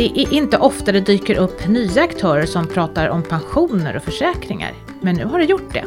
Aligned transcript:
Det 0.00 0.20
är 0.20 0.32
inte 0.32 0.58
ofta 0.58 0.92
det 0.92 1.00
dyker 1.00 1.34
upp 1.34 1.68
nya 1.68 2.02
aktörer 2.02 2.46
som 2.46 2.66
pratar 2.66 3.08
om 3.08 3.22
pensioner 3.22 3.96
och 3.96 4.02
försäkringar, 4.02 4.72
men 5.00 5.14
nu 5.14 5.24
har 5.24 5.38
det 5.38 5.44
gjort 5.44 5.72
det. 5.74 5.84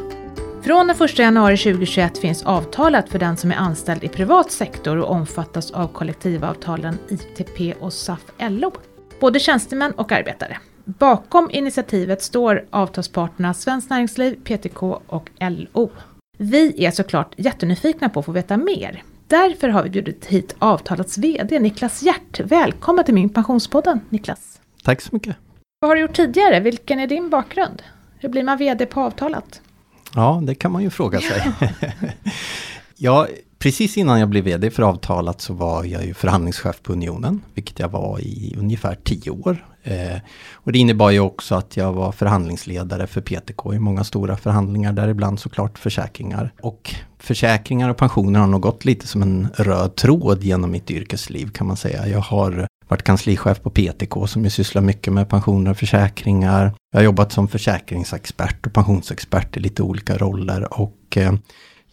Från 0.63 0.87
den 0.87 0.95
1 1.01 1.19
januari 1.19 1.57
2021 1.57 2.17
finns 2.17 2.43
avtalet 2.43 3.09
för 3.09 3.19
den 3.19 3.37
som 3.37 3.51
är 3.51 3.55
anställd 3.55 4.03
i 4.03 4.07
privat 4.07 4.51
sektor 4.51 4.97
och 4.97 5.11
omfattas 5.11 5.71
av 5.71 5.87
kollektivavtalen 5.87 6.97
ITP 7.09 7.73
och 7.79 7.93
SAF-LO. 7.93 8.71
Både 9.19 9.39
tjänstemän 9.39 9.91
och 9.91 10.11
arbetare. 10.11 10.57
Bakom 10.85 11.51
initiativet 11.51 12.21
står 12.21 12.65
avtalsparterna 12.69 13.53
Svenskt 13.53 13.89
Näringsliv, 13.89 14.35
PTK 14.43 14.83
och 15.07 15.29
LO. 15.39 15.91
Vi 16.37 16.85
är 16.85 16.91
såklart 16.91 17.33
jättenyfikna 17.37 18.09
på 18.09 18.19
att 18.19 18.25
få 18.25 18.31
veta 18.31 18.57
mer. 18.57 19.03
Därför 19.33 19.69
har 19.69 19.83
vi 19.83 19.89
bjudit 19.89 20.25
hit 20.25 20.55
avtalets 20.59 21.17
VD 21.17 21.59
Niklas 21.59 22.03
Hjärt. 22.03 22.39
Välkommen 22.39 23.05
till 23.05 23.13
Min 23.13 23.29
Pensionspodden 23.29 23.99
Niklas. 24.09 24.61
Tack 24.83 25.01
så 25.01 25.09
mycket. 25.11 25.35
Vad 25.79 25.89
har 25.89 25.95
du 25.95 26.01
gjort 26.01 26.15
tidigare? 26.15 26.59
Vilken 26.59 26.99
är 26.99 27.07
din 27.07 27.29
bakgrund? 27.29 27.83
Hur 28.19 28.29
blir 28.29 28.43
man 28.43 28.57
VD 28.57 28.85
på 28.85 29.01
avtalet? 29.01 29.61
Ja, 30.15 30.41
det 30.43 30.55
kan 30.55 30.71
man 30.71 30.83
ju 30.83 30.89
fråga 30.89 31.19
sig. 31.19 31.51
ja, 32.97 33.27
precis 33.63 33.97
innan 33.97 34.19
jag 34.19 34.29
blev 34.29 34.43
VD 34.43 34.71
för 34.71 34.83
avtalat 34.83 35.41
så 35.41 35.53
var 35.53 35.83
jag 35.83 36.05
ju 36.05 36.13
förhandlingschef 36.13 36.81
på 36.81 36.93
Unionen, 36.93 37.41
vilket 37.53 37.79
jag 37.79 37.89
var 37.89 38.19
i 38.19 38.55
ungefär 38.57 38.97
tio 39.03 39.31
år. 39.31 39.65
Eh, 39.83 40.17
och 40.53 40.71
det 40.71 40.79
innebar 40.79 41.11
ju 41.11 41.19
också 41.19 41.55
att 41.55 41.77
jag 41.77 41.93
var 41.93 42.11
förhandlingsledare 42.11 43.07
för 43.07 43.21
PTK 43.21 43.73
i 43.73 43.79
många 43.79 44.03
stora 44.03 44.37
förhandlingar, 44.37 44.93
däribland 44.93 45.39
såklart 45.39 45.79
försäkringar. 45.79 46.53
Och 46.61 46.95
försäkringar 47.19 47.89
och 47.89 47.97
pensioner 47.97 48.39
har 48.39 48.47
nog 48.47 48.61
gått 48.61 48.85
lite 48.85 49.07
som 49.07 49.21
en 49.21 49.47
röd 49.55 49.95
tråd 49.95 50.43
genom 50.43 50.71
mitt 50.71 50.91
yrkesliv 50.91 51.51
kan 51.51 51.67
man 51.67 51.77
säga. 51.77 52.07
Jag 52.07 52.19
har 52.19 52.67
varit 52.87 53.03
kanslichef 53.03 53.61
på 53.61 53.69
PTK 53.69 54.27
som 54.27 54.43
ju 54.43 54.49
sysslar 54.49 54.81
mycket 54.81 55.13
med 55.13 55.29
pensioner 55.29 55.71
och 55.71 55.77
försäkringar. 55.77 56.73
Jag 56.91 56.99
har 56.99 57.03
jobbat 57.05 57.31
som 57.31 57.47
försäkringsexpert 57.47 58.65
och 58.65 58.73
pensionsexpert 58.73 59.57
i 59.57 59.59
lite 59.59 59.83
olika 59.83 60.17
roller 60.17 60.79
och 60.79 61.17
eh, 61.17 61.33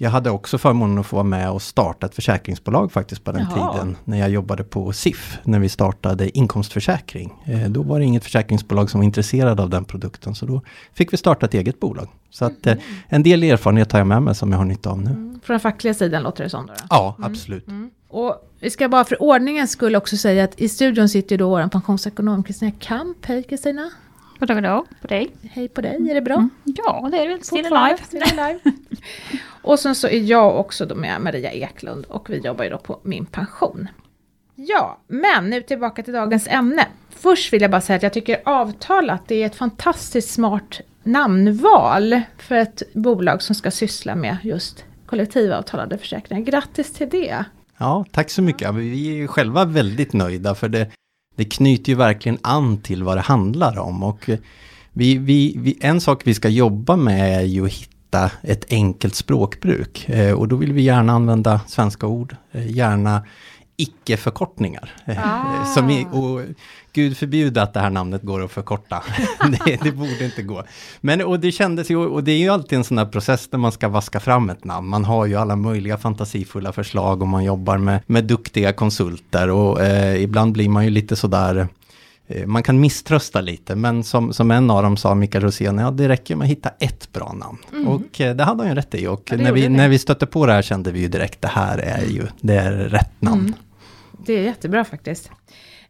jag 0.02 0.10
hade 0.10 0.30
också 0.30 0.58
förmånen 0.58 0.98
att 0.98 1.06
få 1.06 1.16
vara 1.16 1.24
med 1.24 1.50
och 1.50 1.62
starta 1.62 2.06
ett 2.06 2.14
försäkringsbolag 2.14 2.92
faktiskt 2.92 3.24
på 3.24 3.32
den 3.32 3.46
Jaha. 3.50 3.72
tiden. 3.72 3.96
När 4.04 4.18
jag 4.18 4.30
jobbade 4.30 4.64
på 4.64 4.92
SIF, 4.92 5.38
när 5.44 5.58
vi 5.58 5.68
startade 5.68 6.38
inkomstförsäkring. 6.38 7.32
Eh, 7.44 7.70
då 7.70 7.82
var 7.82 7.98
det 7.98 8.04
inget 8.04 8.24
försäkringsbolag 8.24 8.90
som 8.90 9.00
var 9.00 9.04
intresserad 9.04 9.60
av 9.60 9.70
den 9.70 9.84
produkten, 9.84 10.34
så 10.34 10.46
då 10.46 10.62
fick 10.92 11.12
vi 11.12 11.16
starta 11.16 11.46
ett 11.46 11.54
eget 11.54 11.80
bolag. 11.80 12.08
Så 12.30 12.44
att 12.44 12.66
eh, 12.66 12.74
en 13.08 13.22
del 13.22 13.42
erfarenhet 13.42 13.92
har 13.92 14.00
jag 14.00 14.06
med 14.06 14.22
mig 14.22 14.34
som 14.34 14.52
jag 14.52 14.58
har 14.58 14.64
nytta 14.64 14.90
av 14.90 15.02
nu. 15.02 15.10
Mm. 15.10 15.40
Från 15.42 15.54
den 15.54 15.60
fackliga 15.60 15.94
sidan 15.94 16.22
låter 16.22 16.44
det 16.44 16.50
som? 16.50 16.66
Då, 16.66 16.72
då? 16.72 16.84
Ja, 16.90 17.14
mm. 17.18 17.32
absolut. 17.32 17.68
Mm. 17.68 17.90
Och 18.08 18.50
vi 18.60 18.70
ska 18.70 18.88
bara 18.88 19.04
för 19.04 19.22
ordningens 19.22 19.70
skull 19.70 19.96
också 19.96 20.16
säga 20.16 20.44
att 20.44 20.60
i 20.60 20.68
studion 20.68 21.08
sitter 21.08 21.32
ju 21.32 21.36
då 21.36 21.48
vår 21.48 21.68
pensionsekonom 21.68 22.44
Kristina 22.44 22.72
Kamp. 22.78 23.26
Hej 23.26 23.42
Kristina! 23.42 23.90
Goddag, 24.38 24.54
goddag 24.54 24.84
på 25.00 25.06
dig. 25.06 25.30
Hej 25.42 25.68
på 25.68 25.80
dig, 25.80 26.10
är 26.10 26.14
det 26.14 26.22
bra? 26.22 26.34
Mm. 26.34 26.50
Ja, 26.64 27.08
det 27.12 27.18
är 27.18 27.28
det. 27.28 27.44
Still 27.44 27.66
alive. 27.72 27.98
Still 28.04 28.22
alive. 28.22 28.60
och 29.62 29.78
sen 29.78 29.94
så 29.94 30.08
är 30.08 30.20
jag 30.20 30.60
också 30.60 30.86
då 30.86 30.94
med 30.94 31.20
Maria 31.20 31.52
Eklund 31.52 32.06
och 32.06 32.30
vi 32.30 32.38
jobbar 32.38 32.64
ju 32.64 32.70
då 32.70 32.78
på 32.78 33.00
Min 33.02 33.26
Pension. 33.26 33.88
Ja, 34.54 34.98
men 35.06 35.50
nu 35.50 35.62
tillbaka 35.62 36.02
till 36.02 36.14
dagens 36.14 36.48
ämne. 36.48 36.86
Först 37.10 37.52
vill 37.52 37.62
jag 37.62 37.70
bara 37.70 37.80
säga 37.80 37.96
att 37.96 38.02
jag 38.02 38.12
tycker 38.12 38.40
avtalat 38.44 39.22
det 39.28 39.42
är 39.42 39.46
ett 39.46 39.56
fantastiskt 39.56 40.30
smart 40.30 40.80
namnval 41.02 42.20
för 42.38 42.54
ett 42.54 42.82
bolag 42.94 43.42
som 43.42 43.54
ska 43.54 43.70
syssla 43.70 44.14
med 44.14 44.36
just 44.42 44.84
kollektivavtalade 45.06 45.98
försäkringar. 45.98 46.42
Grattis 46.42 46.92
till 46.92 47.08
det! 47.08 47.44
Ja, 47.78 48.04
tack 48.12 48.30
så 48.30 48.42
mycket. 48.42 48.74
Vi 48.74 49.22
är 49.22 49.26
själva 49.26 49.64
väldigt 49.64 50.12
nöjda 50.12 50.54
för 50.54 50.68
det, 50.68 50.90
det 51.36 51.44
knyter 51.44 51.88
ju 51.88 51.94
verkligen 51.94 52.38
an 52.42 52.80
till 52.80 53.02
vad 53.02 53.16
det 53.16 53.20
handlar 53.20 53.78
om. 53.78 54.02
Och 54.02 54.30
vi, 54.92 55.18
vi, 55.18 55.54
vi, 55.58 55.78
en 55.80 56.00
sak 56.00 56.22
vi 56.24 56.34
ska 56.34 56.48
jobba 56.48 56.96
med 56.96 57.40
är 57.40 57.44
ju 57.44 57.64
att 57.64 57.72
hitta 57.72 57.99
ett 58.42 58.72
enkelt 58.72 59.14
språkbruk. 59.14 60.08
Eh, 60.08 60.34
och 60.34 60.48
då 60.48 60.56
vill 60.56 60.72
vi 60.72 60.82
gärna 60.82 61.12
använda 61.12 61.60
svenska 61.66 62.06
ord, 62.06 62.36
eh, 62.52 62.70
gärna 62.70 63.22
icke-förkortningar. 63.76 64.90
Ah. 65.06 65.64
Som 65.64 65.90
i, 65.90 66.06
och 66.12 66.40
Gud 66.92 67.16
förbjude 67.16 67.62
att 67.62 67.74
det 67.74 67.80
här 67.80 67.90
namnet 67.90 68.22
går 68.22 68.44
att 68.44 68.50
förkorta. 68.50 69.02
det, 69.64 69.78
det, 69.82 69.92
borde 69.92 70.24
inte 70.24 70.42
gå. 70.42 70.64
Men 71.00 71.22
och 71.22 71.40
det 71.40 71.52
kändes 71.52 71.90
ju, 71.90 71.96
och 71.96 72.24
det 72.24 72.32
är 72.32 72.38
ju 72.38 72.48
alltid 72.48 72.78
en 72.78 72.84
sån 72.84 72.98
här 72.98 73.06
process 73.06 73.48
när 73.52 73.58
man 73.58 73.72
ska 73.72 73.88
vaska 73.88 74.20
fram 74.20 74.50
ett 74.50 74.64
namn. 74.64 74.88
Man 74.88 75.04
har 75.04 75.26
ju 75.26 75.36
alla 75.36 75.56
möjliga 75.56 75.98
fantasifulla 75.98 76.72
förslag 76.72 77.22
och 77.22 77.28
man 77.28 77.44
jobbar 77.44 77.78
med, 77.78 78.00
med 78.06 78.24
duktiga 78.24 78.72
konsulter 78.72 79.50
och 79.50 79.80
eh, 79.80 80.22
ibland 80.22 80.52
blir 80.52 80.68
man 80.68 80.84
ju 80.84 80.90
lite 80.90 81.16
sådär 81.16 81.56
eh, 81.56 81.66
man 82.46 82.62
kan 82.62 82.80
misströsta 82.80 83.40
lite, 83.40 83.76
men 83.76 84.04
som, 84.04 84.32
som 84.32 84.50
en 84.50 84.70
av 84.70 84.82
dem 84.82 84.96
sa, 84.96 85.14
Mikael 85.14 85.44
Rosén, 85.44 85.78
ja 85.78 85.90
det 85.90 86.08
räcker 86.08 86.36
med 86.36 86.44
att 86.44 86.50
hitta 86.50 86.70
ett 86.78 87.12
bra 87.12 87.32
namn. 87.32 87.58
Mm. 87.72 87.88
Och 87.88 88.20
eh, 88.20 88.36
det 88.36 88.44
hade 88.44 88.62
han 88.62 88.68
ju 88.68 88.74
rätt 88.74 88.94
i. 88.94 89.06
Och 89.06 89.22
ja, 89.30 89.36
när, 89.36 89.52
vi, 89.52 89.68
när 89.68 89.88
vi 89.88 89.98
stötte 89.98 90.26
på 90.26 90.46
det 90.46 90.52
här 90.52 90.62
kände 90.62 90.92
vi 90.92 91.00
ju 91.00 91.08
direkt, 91.08 91.42
det 91.42 91.48
här 91.48 91.78
är 91.78 92.04
ju, 92.04 92.26
det 92.40 92.54
är 92.54 92.72
rätt 92.72 93.22
namn. 93.22 93.40
Mm. 93.40 93.54
Det 94.26 94.32
är 94.32 94.42
jättebra 94.42 94.84
faktiskt. 94.84 95.30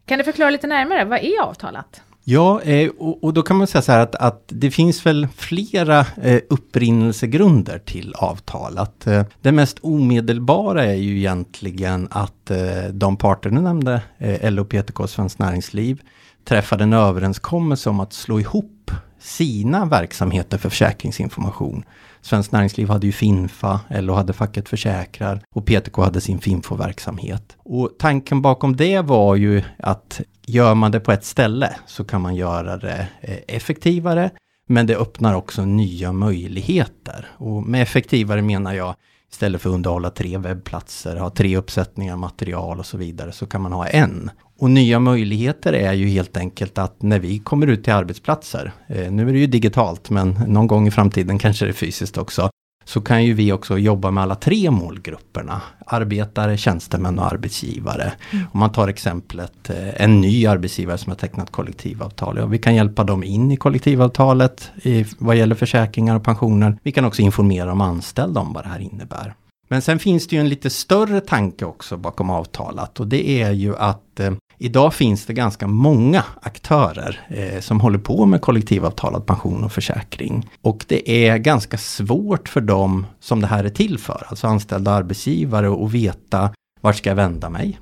Kan 0.05 0.17
du 0.17 0.23
förklara 0.23 0.49
lite 0.49 0.67
närmare, 0.67 1.05
vad 1.05 1.19
är 1.19 1.41
avtalat? 1.41 2.01
Ja, 2.23 2.61
eh, 2.61 2.89
och, 2.97 3.33
då 3.33 3.41
kan 3.41 3.57
man 3.57 3.67
säga 3.67 3.81
så 3.81 3.91
här 3.91 3.99
att, 3.99 4.15
att 4.15 4.43
det 4.47 4.71
finns 4.71 5.05
väl 5.05 5.27
flera 5.35 5.99
eh, 6.21 6.41
upprinnelsegrunder 6.49 7.79
till 7.79 8.13
avtalet. 8.17 9.07
Eh, 9.07 9.23
det 9.41 9.51
mest 9.51 9.79
omedelbara 9.81 10.85
är 10.85 10.93
ju 10.93 11.17
egentligen 11.17 12.07
att 12.11 12.51
de 12.91 13.17
parter 13.17 13.49
du 13.49 13.61
nämnde, 13.61 14.01
LO, 14.41 14.65
PTK, 14.65 15.07
Svenskt 15.07 15.39
Näringsliv, 15.39 16.01
träffade 16.45 16.83
en 16.83 16.93
överenskommelse 16.93 17.89
om 17.89 17.99
att 17.99 18.13
slå 18.13 18.39
ihop 18.39 18.91
sina 19.19 19.85
verksamheter 19.85 20.57
för 20.57 20.69
försäkringsinformation. 20.69 21.83
Svenskt 22.21 22.51
Näringsliv 22.51 22.89
hade 22.89 23.05
ju 23.05 23.11
Finfa, 23.11 23.79
LO 23.89 24.13
hade 24.13 24.33
Facket 24.33 24.69
Försäkrar 24.69 25.41
och 25.55 25.65
PTK 25.65 26.01
hade 26.01 26.21
sin 26.21 26.39
Finfo-verksamhet. 26.39 27.57
Och 27.57 27.91
tanken 27.99 28.41
bakom 28.41 28.75
det 28.75 28.99
var 29.01 29.35
ju 29.35 29.63
att 29.79 30.21
gör 30.45 30.75
man 30.75 30.91
det 30.91 30.99
på 30.99 31.11
ett 31.11 31.25
ställe 31.25 31.75
så 31.85 32.03
kan 32.03 32.21
man 32.21 32.35
göra 32.35 32.77
det 32.77 33.07
eh, 33.21 33.37
effektivare, 33.47 34.29
men 34.67 34.87
det 34.87 34.95
öppnar 34.95 35.35
också 35.35 35.65
nya 35.65 36.11
möjligheter. 36.11 37.27
Och 37.37 37.63
med 37.63 37.81
effektivare 37.81 38.41
menar 38.41 38.73
jag 38.73 38.95
istället 39.31 39.61
för 39.61 39.69
att 39.69 39.73
underhålla 39.73 40.09
tre 40.09 40.37
webbplatser, 40.37 41.15
ha 41.15 41.29
tre 41.29 41.57
uppsättningar 41.57 42.15
material 42.15 42.79
och 42.79 42.85
så 42.85 42.97
vidare, 42.97 43.31
så 43.31 43.45
kan 43.45 43.61
man 43.61 43.73
ha 43.73 43.87
en. 43.87 44.31
Och 44.59 44.69
nya 44.69 44.99
möjligheter 44.99 45.73
är 45.73 45.93
ju 45.93 46.07
helt 46.07 46.37
enkelt 46.37 46.77
att 46.77 47.01
när 47.01 47.19
vi 47.19 47.39
kommer 47.39 47.67
ut 47.67 47.83
till 47.83 47.93
arbetsplatser, 47.93 48.71
eh, 48.87 49.11
nu 49.11 49.29
är 49.29 49.33
det 49.33 49.39
ju 49.39 49.47
digitalt 49.47 50.09
men 50.09 50.31
någon 50.47 50.67
gång 50.67 50.87
i 50.87 50.91
framtiden 50.91 51.39
kanske 51.39 51.65
det 51.65 51.71
är 51.71 51.73
fysiskt 51.73 52.17
också, 52.17 52.49
så 52.85 53.01
kan 53.01 53.25
ju 53.25 53.33
vi 53.33 53.51
också 53.51 53.77
jobba 53.77 54.11
med 54.11 54.23
alla 54.23 54.35
tre 54.35 54.71
målgrupperna. 54.71 55.61
Arbetare, 55.85 56.57
tjänstemän 56.57 57.19
och 57.19 57.25
arbetsgivare. 57.25 58.13
Mm. 58.31 58.45
Om 58.51 58.59
man 58.59 58.71
tar 58.71 58.87
exemplet 58.87 59.69
eh, 59.69 60.03
en 60.03 60.21
ny 60.21 60.45
arbetsgivare 60.45 60.97
som 60.97 61.09
har 61.09 61.17
tecknat 61.17 61.51
kollektivavtal. 61.51 62.37
Ja, 62.37 62.45
vi 62.45 62.57
kan 62.57 62.75
hjälpa 62.75 63.03
dem 63.03 63.23
in 63.23 63.51
i 63.51 63.57
kollektivavtalet 63.57 64.71
i, 64.83 65.05
vad 65.17 65.35
gäller 65.35 65.55
försäkringar 65.55 66.15
och 66.15 66.23
pensioner. 66.23 66.77
Vi 66.83 66.91
kan 66.91 67.05
också 67.05 67.21
informera 67.21 67.65
de 67.65 67.81
anställda 67.81 68.41
om 68.41 68.53
vad 68.53 68.63
det 68.63 68.69
här 68.69 68.79
innebär. 68.79 69.33
Men 69.67 69.81
sen 69.81 69.99
finns 69.99 70.27
det 70.27 70.35
ju 70.35 70.39
en 70.39 70.49
lite 70.49 70.69
större 70.69 71.21
tanke 71.21 71.65
också 71.65 71.97
bakom 71.97 72.29
avtalet 72.29 72.99
och 72.99 73.07
det 73.07 73.29
är 73.41 73.51
ju 73.51 73.75
att 73.75 74.19
eh, 74.19 74.31
idag 74.61 74.93
finns 74.93 75.25
det 75.25 75.33
ganska 75.33 75.67
många 75.67 76.23
aktörer 76.41 77.19
eh, 77.29 77.59
som 77.59 77.81
håller 77.81 77.99
på 77.99 78.25
med 78.25 78.41
kollektivavtalad 78.41 79.25
pension 79.25 79.63
och 79.63 79.71
försäkring. 79.71 80.49
Och 80.61 80.85
det 80.87 81.27
är 81.27 81.37
ganska 81.37 81.77
svårt 81.77 82.49
för 82.49 82.61
dem 82.61 83.05
som 83.19 83.41
det 83.41 83.47
här 83.47 83.63
är 83.63 83.69
till 83.69 83.97
för, 83.97 84.25
alltså 84.27 84.47
anställda 84.47 84.91
arbetsgivare, 84.91 85.85
att 85.85 85.91
veta 85.91 86.49
vart 86.81 86.95
ska 86.95 87.09
jag 87.09 87.15
vända 87.15 87.49
mig? 87.49 87.79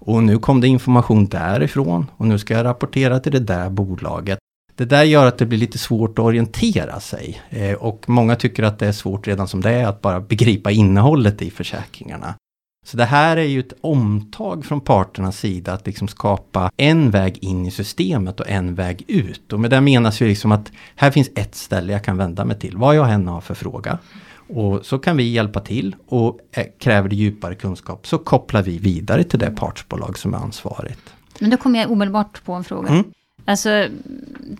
Och 0.00 0.22
nu 0.22 0.38
kom 0.38 0.60
det 0.60 0.68
information 0.68 1.26
därifrån 1.26 2.10
och 2.16 2.26
nu 2.26 2.38
ska 2.38 2.54
jag 2.54 2.64
rapportera 2.64 3.20
till 3.20 3.32
det 3.32 3.40
där 3.40 3.70
bolaget. 3.70 4.38
Det 4.76 4.84
där 4.84 5.02
gör 5.02 5.26
att 5.26 5.38
det 5.38 5.46
blir 5.46 5.58
lite 5.58 5.78
svårt 5.78 6.18
att 6.18 6.24
orientera 6.24 7.00
sig. 7.00 7.40
Eh, 7.50 7.74
och 7.74 8.08
många 8.08 8.36
tycker 8.36 8.62
att 8.62 8.78
det 8.78 8.86
är 8.86 8.92
svårt 8.92 9.26
redan 9.26 9.48
som 9.48 9.60
det 9.60 9.70
är 9.70 9.86
att 9.86 10.00
bara 10.00 10.20
begripa 10.20 10.70
innehållet 10.70 11.42
i 11.42 11.50
försäkringarna. 11.50 12.34
Så 12.84 12.96
det 12.96 13.04
här 13.04 13.36
är 13.36 13.44
ju 13.44 13.60
ett 13.60 13.72
omtag 13.80 14.64
från 14.64 14.80
parternas 14.80 15.38
sida 15.38 15.72
att 15.72 15.86
liksom 15.86 16.08
skapa 16.08 16.70
en 16.76 17.10
väg 17.10 17.38
in 17.40 17.66
i 17.66 17.70
systemet 17.70 18.40
och 18.40 18.48
en 18.48 18.74
väg 18.74 19.04
ut. 19.08 19.52
Och 19.52 19.60
med 19.60 19.70
det 19.70 19.80
menas 19.80 20.20
ju 20.20 20.26
liksom 20.26 20.52
att 20.52 20.72
här 20.96 21.10
finns 21.10 21.30
ett 21.34 21.54
ställe 21.54 21.92
jag 21.92 22.04
kan 22.04 22.16
vända 22.16 22.44
mig 22.44 22.58
till, 22.58 22.76
vad 22.76 22.96
jag 22.96 23.12
än 23.12 23.28
har 23.28 23.40
för 23.40 23.54
fråga. 23.54 23.98
Och 24.48 24.86
så 24.86 24.98
kan 24.98 25.16
vi 25.16 25.22
hjälpa 25.32 25.60
till 25.60 25.96
och 26.08 26.38
eh, 26.52 26.66
kräver 26.78 27.08
det 27.08 27.16
djupare 27.16 27.54
kunskap 27.54 28.06
så 28.06 28.18
kopplar 28.18 28.62
vi 28.62 28.78
vidare 28.78 29.24
till 29.24 29.38
det 29.38 29.50
partsbolag 29.50 30.18
som 30.18 30.34
är 30.34 30.38
ansvarigt. 30.38 31.14
Men 31.38 31.50
då 31.50 31.56
kommer 31.56 31.80
jag 31.80 31.90
omedelbart 31.90 32.44
på 32.44 32.52
en 32.52 32.64
fråga. 32.64 32.88
Mm. 32.88 33.04
Alltså, 33.44 33.88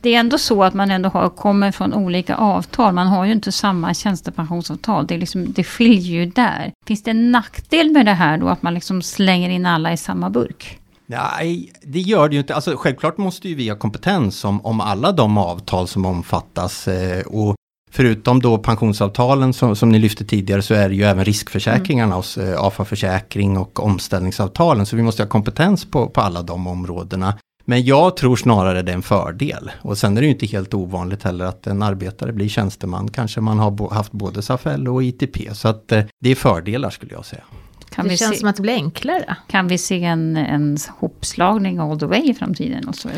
det 0.03 0.15
är 0.15 0.21
ändå 0.21 0.39
så 0.39 0.65
att 0.65 0.75
man 0.75 0.91
ändå 0.91 1.09
har, 1.09 1.29
kommer 1.29 1.73
från 1.73 1.95
olika 1.95 2.37
avtal. 2.37 2.95
Man 2.95 3.07
har 3.07 3.25
ju 3.25 3.33
inte 3.33 3.53
samma 3.53 3.95
tjänstepensionsavtal. 3.95 5.07
Det, 5.07 5.15
är 5.15 5.19
liksom, 5.19 5.53
det 5.53 5.65
skiljer 5.65 6.25
ju 6.25 6.27
där. 6.27 6.73
Finns 6.87 7.03
det 7.03 7.11
en 7.11 7.33
nackdel 7.33 7.91
med 7.91 8.07
det 8.07 8.13
här 8.13 8.39
då, 8.39 8.49
att 8.49 8.63
man 8.63 8.75
liksom 8.75 9.03
slänger 9.03 9.51
in 9.51 9.67
alla 9.67 9.93
i 9.93 9.97
samma 9.97 10.31
burk? 10.31 10.79
Nej, 11.07 11.73
det 11.83 12.01
gör 12.01 12.29
det 12.29 12.35
ju 12.35 12.41
inte. 12.41 12.55
Alltså, 12.55 12.77
självklart 12.77 13.19
måste 13.19 13.49
ju 13.49 13.55
vi 13.55 13.69
ha 13.69 13.77
kompetens 13.77 14.45
om, 14.45 14.67
om 14.67 14.81
alla 14.81 15.13
de 15.13 15.39
avtal 15.39 15.89
som 15.89 16.07
omfattas. 16.07 16.89
Eh, 16.89 17.27
och 17.27 17.55
förutom 17.91 18.41
då 18.41 18.59
pensionsavtalen 18.59 19.53
som, 19.53 19.77
som 19.77 19.89
ni 19.89 19.99
lyfte 19.99 20.25
tidigare 20.25 20.63
så 20.63 20.75
är 20.75 20.89
det 20.89 20.95
ju 20.95 21.03
även 21.03 21.25
riskförsäkringarna 21.25 22.07
mm. 22.07 22.17
hos 22.17 22.39
eh, 22.39 22.65
AFA 22.65 22.85
Försäkring 22.85 23.59
och 23.59 23.85
omställningsavtalen. 23.85 24.87
Så 24.87 24.97
vi 24.97 25.03
måste 25.03 25.23
ha 25.23 25.29
kompetens 25.29 25.85
på, 25.85 26.09
på 26.09 26.21
alla 26.21 26.43
de 26.43 26.67
områdena. 26.67 27.35
Men 27.65 27.85
jag 27.85 28.17
tror 28.17 28.37
snarare 28.37 28.83
det 28.83 28.93
är 28.93 28.97
en 28.97 29.03
fördel. 29.03 29.71
Och 29.81 29.99
sen 29.99 30.17
är 30.17 30.21
det 30.21 30.27
ju 30.27 30.33
inte 30.33 30.47
helt 30.47 30.75
ovanligt 30.75 31.23
heller 31.23 31.45
att 31.45 31.67
en 31.67 31.83
arbetare 31.83 32.33
blir 32.33 32.49
tjänsteman. 32.49 33.09
Kanske 33.09 33.41
man 33.41 33.59
har 33.59 33.95
haft 33.95 34.13
både 34.13 34.43
SAFL 34.43 34.89
och 34.89 35.05
ITP. 35.05 35.55
Så 35.55 35.69
att 35.69 35.93
eh, 35.93 36.05
det 36.21 36.31
är 36.31 36.35
fördelar 36.35 36.91
skulle 36.91 37.13
jag 37.13 37.25
säga. 37.25 37.43
Kan 37.91 38.09
det 38.09 38.17
känns 38.17 38.31
se, 38.31 38.41
som 38.41 38.49
att 38.49 38.57
det 38.57 38.63
blir 38.63 38.75
enklare. 38.75 39.37
Kan 39.49 39.69
vi 39.69 39.79
se 39.79 40.05
en, 40.05 40.37
en 40.37 40.79
hopslagning 40.99 41.79
all 41.79 42.01
the 42.01 42.07
way 42.07 42.31
i 42.31 42.35
framtiden? 42.35 42.89
Och 42.89 42.95
så 42.95 43.09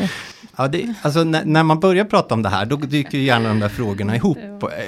Ja, 0.57 0.67
det, 0.67 0.93
alltså 1.01 1.23
när, 1.23 1.45
när, 1.45 1.63
man 1.63 1.79
börjar 1.79 2.05
prata 2.05 2.33
om 2.33 2.41
det 2.41 2.49
här, 2.49 2.65
då 2.65 2.75
dyker 2.75 3.17
ju 3.17 3.23
gärna 3.23 3.49
de 3.49 3.59
där 3.59 3.69
frågorna 3.69 4.15
ihop, 4.15 4.37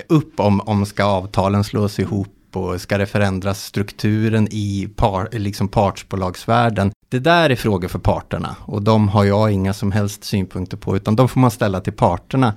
upp 0.07 0.39
om, 0.39 0.61
om 0.61 0.85
ska 0.85 1.03
avtalen 1.03 1.63
slås 1.63 1.99
ihop 1.99 2.38
och 2.55 2.81
ska 2.81 2.97
det 2.97 3.05
förändras 3.05 3.63
strukturen 3.63 4.47
i 4.51 4.89
par, 4.95 5.29
liksom 5.31 5.67
partsbolagsvärlden? 5.67 6.91
Det 7.09 7.19
där 7.19 7.49
är 7.49 7.55
frågor 7.55 7.87
för 7.87 7.99
parterna 7.99 8.55
och 8.61 8.81
de 8.81 9.09
har 9.09 9.23
jag 9.23 9.51
inga 9.51 9.73
som 9.73 9.91
helst 9.91 10.23
synpunkter 10.23 10.77
på, 10.77 10.95
utan 10.95 11.15
de 11.15 11.29
får 11.29 11.39
man 11.39 11.51
ställa 11.51 11.81
till 11.81 11.93
parterna. 11.93 12.53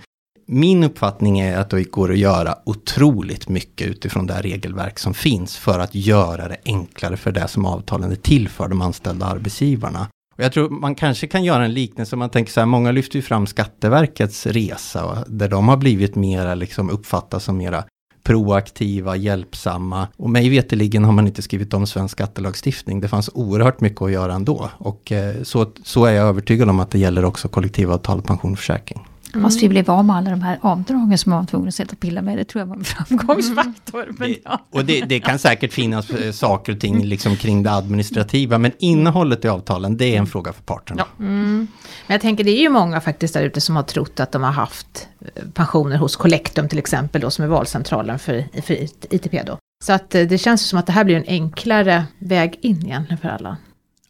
Min 0.47 0.85
uppfattning 0.85 1.41
är 1.41 1.59
att 1.59 1.71
det 1.71 1.83
går 1.83 2.13
att 2.13 2.19
göra 2.19 2.55
otroligt 2.67 3.49
mycket 3.49 3.87
utifrån 3.87 4.27
det 4.27 4.41
regelverk 4.43 4.99
som 4.99 5.15
finns 5.15 5.57
för 5.57 5.79
att 5.79 5.95
göra 5.95 6.49
det 6.49 6.57
enklare 6.65 7.17
för 7.17 7.33
det 7.33 7.49
som 7.49 7.67
avtalen 7.67 8.13
är 8.13 8.17
till 8.17 8.49
för, 8.49 8.69
de 8.69 8.83
anställda 8.83 9.27
arbetsgivarna. 9.27 10.09
Och 10.37 10.45
jag 10.45 10.53
tror 10.53 10.71
man 10.71 10.95
kanske 10.95 11.27
kan 11.27 11.45
göra 11.45 11.65
en 11.65 11.75
liknelse, 11.75 12.17
man 12.17 12.31
tänker 12.31 12.53
så 12.53 12.61
här, 12.61 12.67
många 12.67 12.93
lyfter 12.93 13.17
ju 13.17 13.23
fram 13.23 13.47
Skatteverkets 13.47 14.47
resa, 14.47 15.25
där 15.27 15.49
de 15.49 15.69
har 15.69 15.77
blivit 15.77 16.15
mera, 16.15 16.55
liksom 16.55 16.91
uppfattas 16.91 17.45
som 17.45 17.57
mera 17.57 17.85
proaktiva, 18.23 19.17
hjälpsamma. 19.17 20.09
Och 20.17 20.31
mig 20.31 20.49
veterligen 20.49 21.05
har 21.05 21.13
man 21.13 21.27
inte 21.27 21.43
skrivit 21.43 21.75
om 21.75 21.87
svensk 21.87 22.13
skattelagstiftning. 22.13 23.01
Det 23.01 23.09
fanns 23.09 23.31
oerhört 23.35 23.81
mycket 23.81 24.03
att 24.03 24.13
göra 24.13 24.35
ändå. 24.35 24.71
Och 24.79 25.13
eh, 25.13 25.43
så, 25.43 25.67
så 25.85 26.05
är 26.05 26.13
jag 26.13 26.29
övertygad 26.29 26.69
om 26.69 26.81
att 26.81 26.91
det 26.91 26.99
gäller 26.99 27.25
också 27.25 27.49
kollektivavtal, 27.49 28.23
och 28.29 28.59
försäkring. 28.59 29.07
Mm. 29.35 29.45
Fast 29.45 29.63
vi 29.63 29.69
blev 29.69 29.91
av 29.91 30.05
med 30.05 30.17
alla 30.17 30.31
de 30.31 30.43
här 30.43 30.59
avdragen 30.63 31.19
som 31.19 31.31
man 31.31 31.39
var 31.39 31.47
tvungen 31.47 31.69
att 31.69 31.75
sätta 31.75 31.93
och 31.93 32.01
pilla 32.01 32.23
med. 32.23 32.39
Det 32.39 32.45
tror 32.45 32.61
jag 32.61 32.67
var 32.67 32.77
en 32.77 32.85
framgångsfaktor. 32.85 34.03
Mm. 34.03 34.17
Det, 34.19 34.39
ja. 34.45 34.67
Och 34.71 34.85
det, 34.85 35.01
det, 35.01 35.21
kan 35.21 35.39
säkert 35.39 35.73
finnas 35.73 36.11
eh, 36.11 36.33
saker 36.33 36.73
och 36.73 36.81
ting 36.81 37.05
liksom 37.05 37.37
kring 37.37 37.63
det 37.63 37.73
administrativa. 37.73 38.59
Men 38.59 38.73
innehållet 38.79 39.45
i 39.45 39.49
avtalen, 39.49 39.97
det 39.97 40.15
är 40.15 40.19
en 40.19 40.27
fråga 40.27 40.53
för 40.53 40.63
parterna. 40.63 41.05
Ja. 41.19 41.25
Mm. 41.25 41.67
Men 42.07 42.15
jag 42.15 42.21
tänker, 42.21 42.45
det 42.45 42.51
är 42.51 42.61
ju 42.61 42.69
många 42.69 43.01
faktiskt 43.01 43.35
där 43.35 43.43
ute 43.43 43.61
som 43.61 43.77
har 43.77 43.83
trott 43.83 44.21
att 44.21 44.33
de 44.33 44.43
har 44.43 44.53
haft 44.53 45.09
eh, 45.21 45.43
pensioner 45.55 45.97
hos 45.97 46.17
Collectum 46.17 46.69
till 46.69 46.79
exempel, 46.79 47.21
då, 47.21 47.31
som 47.31 47.45
är 47.45 47.49
valcentralen 47.49 48.19
för, 48.19 48.45
för 48.63 48.75
ITP. 49.15 49.47
Då. 49.47 49.59
Så 49.85 49.93
att 49.93 50.15
eh, 50.15 50.23
det 50.23 50.39
känns 50.39 50.69
som 50.69 50.79
att 50.79 50.87
det 50.87 50.93
här 50.93 51.05
blir 51.05 51.17
en 51.17 51.25
enklare 51.27 52.05
väg 52.19 52.59
in 52.61 52.87
egentligen 52.87 53.19
för 53.19 53.29
alla. 53.29 53.57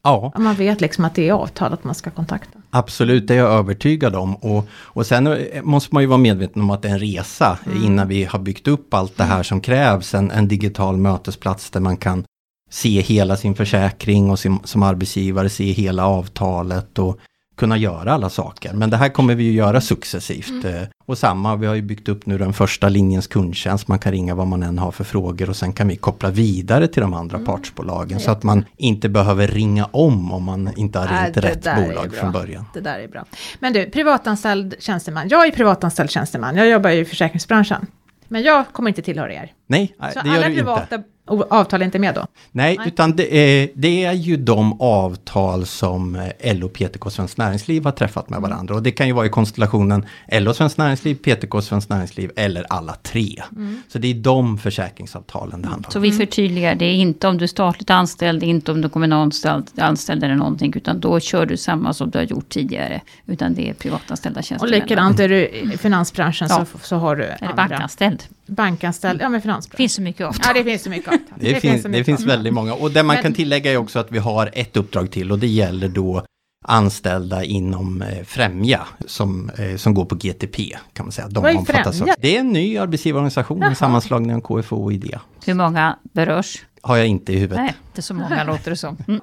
Ja. 0.02 0.32
Man 0.36 0.54
vet 0.54 0.80
liksom 0.80 1.04
att 1.04 1.14
det 1.14 1.28
är 1.28 1.32
avtalet 1.32 1.84
man 1.84 1.94
ska 1.94 2.10
kontakta. 2.10 2.61
Absolut, 2.74 3.28
det 3.28 3.34
är 3.34 3.38
jag 3.38 3.52
övertygad 3.52 4.16
om. 4.16 4.36
Och, 4.36 4.68
och 4.72 5.06
sen 5.06 5.38
måste 5.62 5.94
man 5.94 6.02
ju 6.02 6.06
vara 6.06 6.18
medveten 6.18 6.62
om 6.62 6.70
att 6.70 6.82
det 6.82 6.88
är 6.88 6.92
en 6.92 6.98
resa 6.98 7.58
mm. 7.66 7.84
innan 7.84 8.08
vi 8.08 8.24
har 8.24 8.38
byggt 8.38 8.68
upp 8.68 8.94
allt 8.94 9.16
det 9.16 9.24
här 9.24 9.42
som 9.42 9.60
krävs. 9.60 10.14
En, 10.14 10.30
en 10.30 10.48
digital 10.48 10.96
mötesplats 10.96 11.70
där 11.70 11.80
man 11.80 11.96
kan 11.96 12.24
se 12.70 13.00
hela 13.00 13.36
sin 13.36 13.54
försäkring 13.54 14.30
och 14.30 14.38
sin, 14.38 14.58
som 14.64 14.82
arbetsgivare 14.82 15.48
se 15.48 15.72
hela 15.72 16.06
avtalet 16.06 16.98
och 16.98 17.18
kunna 17.56 17.76
göra 17.76 18.12
alla 18.12 18.30
saker. 18.30 18.72
Men 18.72 18.90
det 18.90 18.96
här 18.96 19.08
kommer 19.08 19.34
vi 19.34 19.44
ju 19.44 19.52
göra 19.52 19.80
successivt. 19.80 20.50
Mm. 20.50 20.76
Eh, 20.76 20.82
och 21.06 21.18
samma, 21.18 21.56
vi 21.56 21.66
har 21.66 21.74
ju 21.74 21.82
byggt 21.82 22.08
upp 22.08 22.26
nu 22.26 22.38
den 22.38 22.52
första 22.52 22.88
linjens 22.88 23.26
kundtjänst. 23.26 23.88
Man 23.88 23.98
kan 23.98 24.12
ringa 24.12 24.34
vad 24.34 24.46
man 24.46 24.62
än 24.62 24.78
har 24.78 24.90
för 24.90 25.04
frågor 25.04 25.50
och 25.50 25.56
sen 25.56 25.72
kan 25.72 25.88
vi 25.88 25.96
koppla 25.96 26.30
vidare 26.30 26.88
till 26.88 27.02
de 27.02 27.14
andra 27.14 27.36
mm. 27.36 27.46
partsbolagen. 27.46 28.20
Så 28.20 28.30
att 28.30 28.42
man 28.42 28.64
inte 28.76 29.08
behöver 29.08 29.48
ringa 29.48 29.84
om 29.84 30.32
om 30.32 30.44
man 30.44 30.70
inte 30.76 30.98
har 30.98 31.24
ringt 31.24 31.36
äh, 31.36 31.40
rätt 31.40 31.64
bolag 31.64 32.14
från 32.14 32.32
början. 32.32 32.64
Det 32.74 32.80
där 32.80 32.98
är 32.98 33.08
bra. 33.08 33.24
Men 33.58 33.72
du, 33.72 33.90
privatanställd 33.90 34.74
tjänsteman. 34.78 35.28
Jag 35.28 35.46
är 35.46 35.50
privatanställd 35.50 36.10
tjänsteman. 36.10 36.56
Jag 36.56 36.68
jobbar 36.68 36.90
i 36.90 37.04
försäkringsbranschen. 37.04 37.86
Men 38.28 38.42
jag 38.42 38.72
kommer 38.72 38.88
inte 38.88 39.02
tillhöra 39.02 39.34
er. 39.34 39.52
Nej, 39.72 39.94
det 40.14 40.20
så 40.20 40.26
gör 40.28 40.34
alla 40.34 40.48
du 40.48 40.54
privata 40.54 40.94
inte 40.94 41.02
avtal 41.26 41.80
är 41.82 41.84
inte 41.84 41.98
med 41.98 42.14
då? 42.14 42.26
Nej, 42.52 42.76
Nej. 42.78 42.88
utan 42.88 43.16
det 43.16 43.36
är, 43.36 43.70
det 43.74 44.04
är 44.04 44.12
ju 44.12 44.36
de 44.36 44.80
avtal 44.80 45.66
som 45.66 46.16
eh, 46.40 46.56
LO, 46.56 46.68
PTK 46.68 47.06
och 47.06 47.12
Svenskt 47.12 47.38
Näringsliv 47.38 47.84
har 47.84 47.92
träffat 47.92 48.30
med 48.30 48.36
mm. 48.36 48.50
varandra. 48.50 48.74
Och 48.74 48.82
det 48.82 48.90
kan 48.90 49.06
ju 49.06 49.12
vara 49.12 49.26
i 49.26 49.28
konstellationen 49.28 50.06
LO, 50.32 50.54
Svenskt 50.54 50.78
Näringsliv, 50.78 51.14
PTK, 51.14 51.62
Svenskt 51.62 51.90
Näringsliv 51.90 52.30
eller 52.36 52.66
alla 52.68 52.94
tre. 52.94 53.42
Mm. 53.56 53.82
Så 53.88 53.98
det 53.98 54.10
är 54.10 54.14
de 54.14 54.58
försäkringsavtalen 54.58 55.62
det 55.62 55.68
handlar 55.68 55.88
om. 55.88 55.92
Så 55.92 55.98
vi 55.98 56.12
förtydligar, 56.12 56.74
det 56.74 56.84
är 56.84 56.94
inte 56.94 57.28
om 57.28 57.38
du 57.38 57.44
är 57.44 57.48
statligt 57.48 57.90
anställd, 57.90 58.42
inte 58.42 58.72
om 58.72 58.80
du 58.80 58.86
är 58.86 58.90
kommunalt 58.90 59.46
anställd 59.78 60.24
eller 60.24 60.34
någonting, 60.34 60.72
utan 60.76 61.00
då 61.00 61.20
kör 61.20 61.46
du 61.46 61.56
samma 61.56 61.92
som 61.92 62.10
du 62.10 62.18
har 62.18 62.24
gjort 62.24 62.48
tidigare. 62.48 63.00
Utan 63.26 63.54
det 63.54 63.68
är 63.68 63.74
privatanställda 63.74 64.42
tjänstemän. 64.42 64.74
Och 64.74 64.80
likadant 64.80 65.20
är 65.20 65.28
du 65.28 65.48
i 65.48 65.78
finansbranschen 65.78 66.48
ja. 66.50 66.66
så, 66.72 66.78
så 66.78 66.96
har 66.96 67.16
du 67.16 67.22
Eller 67.22 67.36
andra. 67.40 67.68
bankanställd. 67.68 68.22
Bankanställd, 68.52 69.20
ja 69.20 69.28
men. 69.28 69.40
Det 69.70 69.76
finns 69.76 69.94
så 69.94 70.02
mycket 70.02 70.26
avtal. 70.26 70.44
Ja, 70.46 70.52
det 70.62 70.70
finns 70.70 70.82
så 70.82 70.90
mycket 70.90 71.08
avtal. 71.08 71.38
Det, 71.40 71.52
det, 71.52 71.60
finns, 71.60 71.82
det 71.82 72.04
finns 72.04 72.24
väldigt 72.24 72.54
många. 72.54 72.74
Och 72.74 72.90
det 72.90 73.02
man 73.02 73.14
men, 73.14 73.22
kan 73.22 73.34
tillägga 73.34 73.72
är 73.72 73.76
också 73.76 73.98
att 73.98 74.12
vi 74.12 74.18
har 74.18 74.50
ett 74.52 74.76
uppdrag 74.76 75.10
till 75.10 75.32
och 75.32 75.38
det 75.38 75.46
gäller 75.46 75.88
då 75.88 76.24
anställda 76.64 77.44
inom 77.44 78.02
eh, 78.02 78.24
Främja 78.24 78.86
som, 79.06 79.50
eh, 79.50 79.76
som 79.76 79.94
går 79.94 80.04
på 80.04 80.14
GTP 80.14 80.76
kan 80.92 81.06
man 81.06 81.12
säga. 81.12 81.28
De 81.28 81.42
Vad 81.42 81.52
är 81.52 81.92
Främja? 81.92 82.14
Det 82.18 82.36
är 82.36 82.40
en 82.40 82.52
ny 82.52 82.78
arbetsgivarorganisation, 82.78 83.62
en 83.62 83.76
sammanslagning 83.76 84.36
av 84.36 84.40
KFO 84.40 84.84
och 84.84 84.92
IDEA. 84.92 85.20
Hur 85.44 85.54
många 85.54 85.98
berörs? 86.02 86.64
Har 86.80 86.96
jag 86.96 87.06
inte 87.06 87.32
i 87.32 87.36
huvudet. 87.36 87.64
Nej, 87.64 87.74
inte 87.86 88.02
så 88.02 88.14
många 88.14 88.44
låter 88.46 88.70
det 88.70 88.76
som. 88.76 88.96
Mm. 89.08 89.20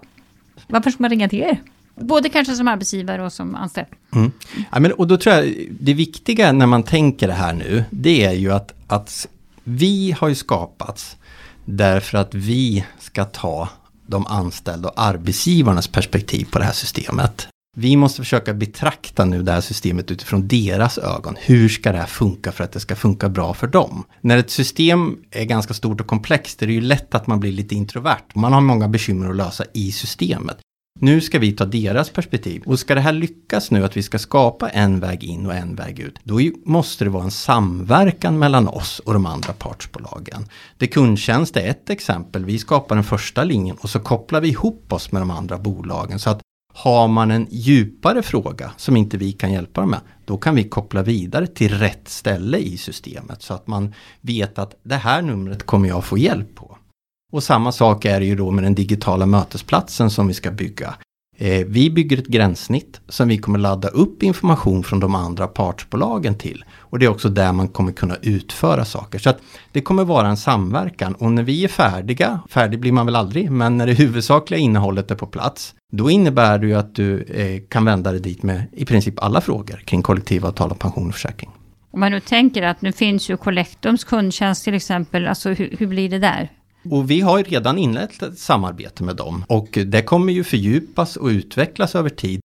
Varför 0.68 0.92
ska 0.92 1.04
man 1.04 1.10
ringa 1.10 1.30
till 1.30 1.40
er? 1.40 1.62
Både 2.00 2.30
kanske 2.30 2.56
som 2.56 2.68
arbetsgivare 2.68 3.26
och 3.26 3.34
som 3.34 3.56
anställd. 3.56 3.88
Mm. 4.14 4.32
Ja, 4.72 4.80
men, 4.80 4.92
och 4.92 5.08
då 5.08 5.18
tror 5.18 5.36
jag 5.36 5.54
det 5.80 5.94
viktiga 5.94 6.52
när 6.52 6.66
man 6.66 6.84
tänker 6.84 7.28
det 7.28 7.34
här 7.34 7.54
nu, 7.54 7.84
det 7.90 8.26
är 8.26 8.34
ju 8.34 8.52
att, 8.52 8.74
att 8.88 9.28
vi 9.64 10.16
har 10.20 10.30
ju 10.30 10.36
skapats 10.36 11.18
därför 11.66 12.18
att 12.18 12.34
vi 12.34 12.86
ska 13.00 13.26
ta 13.26 13.70
de 14.08 14.28
anställda 14.28 14.90
och 14.90 15.02
arbetsgivarnas 15.02 15.88
perspektiv 15.88 16.48
på 16.52 16.60
det 16.60 16.66
här 16.66 16.74
systemet. 16.74 17.48
Vi 17.78 17.96
måste 17.96 18.22
försöka 18.22 18.54
betrakta 18.54 19.26
nu 19.26 19.44
det 19.44 19.52
här 19.52 19.62
systemet 19.62 20.12
utifrån 20.12 20.48
deras 20.48 20.98
ögon. 20.98 21.36
Hur 21.40 21.70
ska 21.70 21.92
det 21.92 21.98
här 21.98 22.06
funka 22.06 22.52
för 22.52 22.64
att 22.64 22.72
det 22.72 22.80
ska 22.80 22.96
funka 22.96 23.30
bra 23.30 23.54
för 23.54 23.68
dem? 23.68 24.04
När 24.22 24.38
ett 24.38 24.50
system 24.50 25.18
är 25.32 25.46
ganska 25.46 25.74
stort 25.74 26.02
och 26.02 26.08
komplext 26.08 26.62
är 26.62 26.68
det 26.68 26.74
ju 26.74 26.82
lätt 26.82 27.16
att 27.16 27.28
man 27.28 27.40
blir 27.40 27.52
lite 27.52 27.76
introvert. 27.76 28.24
Man 28.34 28.54
har 28.54 28.62
många 28.62 28.88
bekymmer 28.88 29.30
att 29.30 29.36
lösa 29.36 29.64
i 29.74 29.92
systemet. 29.92 30.58
Nu 31.02 31.22
ska 31.22 31.40
vi 31.40 31.52
ta 31.52 31.66
deras 31.66 32.10
perspektiv. 32.10 32.64
Och 32.66 32.80
ska 32.80 32.96
det 32.96 33.02
här 33.02 33.14
lyckas 33.14 33.72
nu 33.72 33.86
att 33.86 33.98
vi 33.98 34.04
ska 34.04 34.20
skapa 34.20 34.70
en 34.70 35.00
väg 35.00 35.24
in 35.24 35.46
och 35.46 35.54
en 35.54 35.76
väg 35.76 36.00
ut, 36.00 36.20
då 36.24 36.40
måste 36.66 37.04
det 37.04 37.10
vara 37.10 37.24
en 37.24 37.32
samverkan 37.32 38.40
mellan 38.40 38.68
oss 38.68 39.00
och 39.00 39.14
de 39.14 39.26
andra 39.26 39.54
partsbolagen. 39.54 40.46
Det 40.78 40.88
kundtjänst 40.88 41.58
är 41.58 41.70
ett 41.70 41.90
exempel. 41.90 42.46
Vi 42.46 42.60
skapar 42.60 42.96
den 42.96 43.04
första 43.04 43.44
linjen 43.44 43.78
och 43.82 43.90
så 43.90 44.00
kopplar 44.00 44.42
vi 44.42 44.48
ihop 44.48 44.94
oss 44.94 45.12
med 45.12 45.22
de 45.22 45.32
andra 45.32 45.58
bolagen. 45.58 46.20
Så 46.20 46.30
att 46.30 46.42
har 46.74 47.08
man 47.08 47.32
en 47.32 47.48
djupare 47.50 48.22
fråga 48.22 48.72
som 48.78 48.98
inte 48.98 49.18
vi 49.18 49.32
kan 49.32 49.54
hjälpa 49.54 49.82
dem 49.82 49.90
med, 49.90 50.00
då 50.26 50.38
kan 50.38 50.56
vi 50.56 50.64
koppla 50.64 51.04
vidare 51.04 51.48
till 51.48 51.74
rätt 51.74 52.10
ställe 52.10 52.58
i 52.58 52.78
systemet 52.78 53.42
så 53.42 53.54
att 53.54 53.68
man 53.68 53.94
vet 54.22 54.60
att 54.60 54.76
det 54.84 54.96
här 54.96 55.22
numret 55.22 55.66
kommer 55.66 55.90
jag 55.90 56.06
få 56.06 56.18
hjälp 56.18 56.56
på. 56.56 56.78
Och 57.32 57.44
samma 57.44 57.72
sak 57.72 58.06
är 58.06 58.20
det 58.20 58.26
ju 58.26 58.36
då 58.36 58.52
med 58.52 58.64
den 58.64 58.76
digitala 58.76 59.26
mötesplatsen 59.26 60.10
som 60.10 60.28
vi 60.28 60.34
ska 60.34 60.52
bygga. 60.52 60.96
Eh, 61.38 61.66
vi 61.68 61.90
bygger 61.90 62.18
ett 62.18 62.28
gränssnitt 62.28 63.02
som 63.08 63.28
vi 63.28 63.38
kommer 63.38 63.60
ladda 63.60 63.88
upp 63.88 64.24
information 64.24 64.84
från 64.84 65.00
de 65.00 65.16
andra 65.16 65.48
partsbolagen 65.48 66.36
till. 66.36 66.66
Och 66.78 67.00
det 67.00 67.06
är 67.06 67.10
också 67.10 67.30
där 67.30 67.52
man 67.52 67.68
kommer 67.68 67.92
kunna 67.92 68.16
utföra 68.22 68.86
saker. 68.86 69.20
Så 69.20 69.30
att 69.30 69.40
det 69.72 69.82
kommer 69.82 70.04
vara 70.04 70.28
en 70.28 70.38
samverkan 70.38 71.16
och 71.16 71.32
när 71.32 71.44
vi 71.44 71.64
är 71.64 71.68
färdiga, 71.68 72.40
färdig 72.50 72.80
blir 72.80 72.92
man 72.92 73.06
väl 73.06 73.16
aldrig, 73.16 73.52
men 73.52 73.78
när 73.78 73.88
det 73.88 73.94
huvudsakliga 73.94 74.60
innehållet 74.60 75.12
är 75.12 75.16
på 75.16 75.26
plats, 75.26 75.76
då 75.92 76.10
innebär 76.10 76.60
det 76.60 76.68
ju 76.68 76.74
att 76.74 76.96
du 76.96 77.22
eh, 77.22 77.62
kan 77.70 77.86
vända 77.86 78.12
dig 78.12 78.22
dit 78.22 78.44
med 78.44 78.64
i 78.72 78.86
princip 78.86 79.24
alla 79.24 79.42
frågor 79.42 79.84
kring 79.86 80.02
kollektivavtal 80.02 80.72
och 80.72 80.80
pension 80.80 81.08
och 81.08 81.14
försäkring. 81.14 81.50
Om 81.92 82.00
man 82.00 82.12
nu 82.12 82.20
tänker 82.20 82.64
att 82.64 82.82
nu 82.82 82.92
finns 82.92 83.30
ju 83.30 83.38
Collectums 83.38 84.04
kundtjänst 84.04 84.64
till 84.64 84.74
exempel, 84.74 85.28
alltså 85.28 85.50
hur, 85.50 85.76
hur 85.80 85.88
blir 85.88 86.10
det 86.10 86.20
där? 86.20 86.50
Och 86.92 87.12
vi 87.12 87.22
har 87.22 87.38
ju 87.38 87.44
redan 87.44 87.78
inlett 87.78 88.24
ett 88.24 88.40
samarbete 88.40 89.04
med 89.04 89.16
dem 89.16 89.46
och 89.48 89.80
det 89.86 90.02
kommer 90.02 90.34
ju 90.34 90.44
fördjupas 90.44 91.16
och 91.16 91.28
utvecklas 91.28 91.96
över 91.96 92.10
tid. 92.10 92.40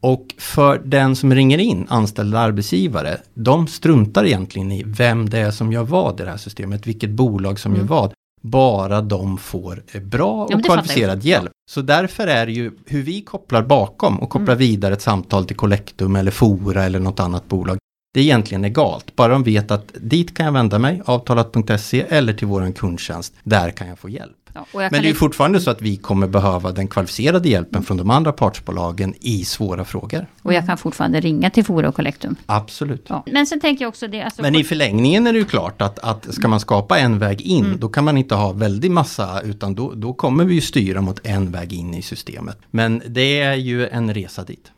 Och 0.00 0.34
för 0.38 0.82
den 0.84 1.16
som 1.16 1.34
ringer 1.34 1.58
in, 1.58 1.86
anställda 1.88 2.38
arbetsgivare, 2.38 3.18
de 3.34 3.66
struntar 3.66 4.24
egentligen 4.24 4.72
i 4.72 4.82
vem 4.86 5.30
det 5.30 5.38
är 5.38 5.50
som 5.50 5.72
gör 5.72 5.82
vad 5.82 6.20
i 6.20 6.24
det 6.24 6.30
här 6.30 6.36
systemet, 6.36 6.86
vilket 6.86 7.10
bolag 7.10 7.58
som 7.58 7.72
mm. 7.72 7.80
gör 7.80 7.88
vad. 7.88 8.12
bara 8.42 9.00
de 9.00 9.38
får 9.38 9.82
eh, 9.92 10.02
bra 10.02 10.44
och 10.44 10.52
ja, 10.52 10.58
kvalificerad 10.58 11.24
hjälp. 11.24 11.50
Så 11.70 11.82
därför 11.82 12.26
är 12.26 12.46
det 12.46 12.52
ju 12.52 12.72
hur 12.86 13.02
vi 13.02 13.22
kopplar 13.22 13.62
bakom 13.62 14.20
och 14.20 14.30
kopplar 14.30 14.54
mm. 14.54 14.58
vidare 14.58 14.94
ett 14.94 15.02
samtal 15.02 15.44
till 15.44 15.56
Collectum 15.56 16.16
eller 16.16 16.30
Fora 16.30 16.84
eller 16.84 17.00
något 17.00 17.20
annat 17.20 17.48
bolag. 17.48 17.78
Det 18.12 18.20
är 18.20 18.24
egentligen 18.24 18.64
egalt, 18.64 19.16
bara 19.16 19.28
de 19.28 19.42
vet 19.42 19.70
att 19.70 19.92
dit 20.00 20.36
kan 20.36 20.46
jag 20.46 20.52
vända 20.52 20.78
mig, 20.78 21.02
avtalat.se 21.04 22.04
eller 22.08 22.32
till 22.32 22.46
våran 22.46 22.72
kundtjänst. 22.72 23.34
Där 23.42 23.70
kan 23.70 23.88
jag 23.88 23.98
få 23.98 24.08
hjälp. 24.08 24.36
Ja, 24.54 24.66
Men 24.72 24.90
det 24.90 24.98
är 24.98 25.04
inte... 25.04 25.18
fortfarande 25.18 25.60
så 25.60 25.70
att 25.70 25.82
vi 25.82 25.96
kommer 25.96 26.28
behöva 26.28 26.72
den 26.72 26.88
kvalificerade 26.88 27.48
hjälpen 27.48 27.74
mm. 27.74 27.84
från 27.84 27.96
de 27.96 28.10
andra 28.10 28.32
partsbolagen 28.32 29.14
i 29.20 29.44
svåra 29.44 29.84
frågor. 29.84 30.26
Och 30.42 30.54
jag 30.54 30.66
kan 30.66 30.78
fortfarande 30.78 31.20
ringa 31.20 31.50
till 31.50 31.64
Fora 31.64 31.88
och 31.88 31.94
Collectum. 31.94 32.36
Absolut. 32.46 33.06
Ja. 33.08 33.24
Men 33.26 33.46
sen 33.46 33.60
tänker 33.60 33.84
jag 33.84 33.88
också 33.88 34.08
det. 34.08 34.22
Alltså... 34.22 34.42
Men 34.42 34.54
i 34.54 34.64
förlängningen 34.64 35.26
är 35.26 35.32
det 35.32 35.38
ju 35.38 35.44
klart 35.44 35.82
att, 35.82 35.98
att 35.98 36.34
ska 36.34 36.48
man 36.48 36.60
skapa 36.60 36.98
en 36.98 37.18
väg 37.18 37.40
in, 37.40 37.64
mm. 37.64 37.80
då 37.80 37.88
kan 37.88 38.04
man 38.04 38.16
inte 38.16 38.34
ha 38.34 38.52
väldigt 38.52 38.92
massa, 38.92 39.40
utan 39.40 39.74
då, 39.74 39.94
då 39.94 40.12
kommer 40.12 40.44
vi 40.44 40.54
ju 40.54 40.60
styra 40.60 41.00
mot 41.00 41.26
en 41.26 41.52
väg 41.52 41.72
in 41.72 41.94
i 41.94 42.02
systemet. 42.02 42.58
Men 42.70 43.02
det 43.06 43.40
är 43.40 43.54
ju 43.54 43.88
en 43.88 44.14
resa 44.14 44.44
dit 44.44 44.72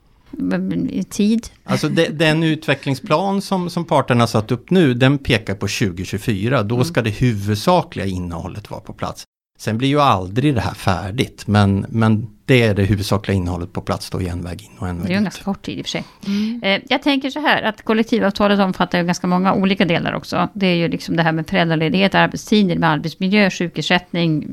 tid? 1.11 1.47
Alltså 1.65 1.89
de, 1.89 2.09
den 2.09 2.43
utvecklingsplan 2.43 3.43
som, 3.43 3.71
som 3.71 3.85
parterna 3.85 4.27
satt 4.27 4.53
upp 4.53 4.71
nu, 4.71 4.95
den 4.95 5.19
pekar 5.19 5.55
på 5.55 5.69
2024. 5.69 6.63
Då 6.63 6.75
mm. 6.75 6.85
ska 6.85 7.03
det 7.03 7.11
huvudsakliga 7.11 8.07
innehållet 8.07 8.71
vara 8.71 8.81
på 8.81 8.93
plats. 8.93 9.25
Sen 9.59 9.79
blir 9.79 9.89
ju 9.89 10.01
aldrig 10.01 10.55
det 10.55 10.61
här 10.61 10.75
färdigt, 10.75 11.47
men, 11.47 11.87
men 11.89 12.27
det 12.45 12.63
är 12.63 12.75
det 12.75 12.83
huvudsakliga 12.83 13.37
innehållet 13.37 13.73
på 13.73 13.81
plats 13.81 14.11
då 14.11 14.23
i 14.23 14.29
en 14.29 14.43
väg 14.43 14.63
in 14.63 14.79
och 14.79 14.89
en 14.89 14.97
väg 14.97 15.05
ut. 15.05 15.07
Det 15.07 15.13
är 15.13 15.15
ju 15.15 15.19
en 15.19 15.25
ganska 15.25 15.45
kort 15.45 15.63
tid 15.63 15.79
i 15.79 15.83
och 15.83 15.87
för 15.87 15.91
sig. 15.91 16.05
Mm. 16.27 16.61
Eh, 16.63 16.81
jag 16.89 17.03
tänker 17.03 17.31
så 17.31 17.41
här 17.41 17.63
att 17.63 17.83
kollektivavtalet 17.83 18.61
omfattar 18.61 18.99
ju 18.99 19.05
ganska 19.05 19.27
många 19.27 19.55
olika 19.55 19.85
delar 19.85 20.13
också. 20.13 20.49
Det 20.53 20.67
är 20.67 20.75
ju 20.75 20.89
liksom 20.89 21.17
det 21.17 21.23
här 21.23 21.33
med 21.33 21.47
föräldraledighet, 21.47 22.15
arbetstider, 22.15 22.77
med 22.77 22.91
arbetsmiljö, 22.91 23.51
sjukersättning. 23.51 24.47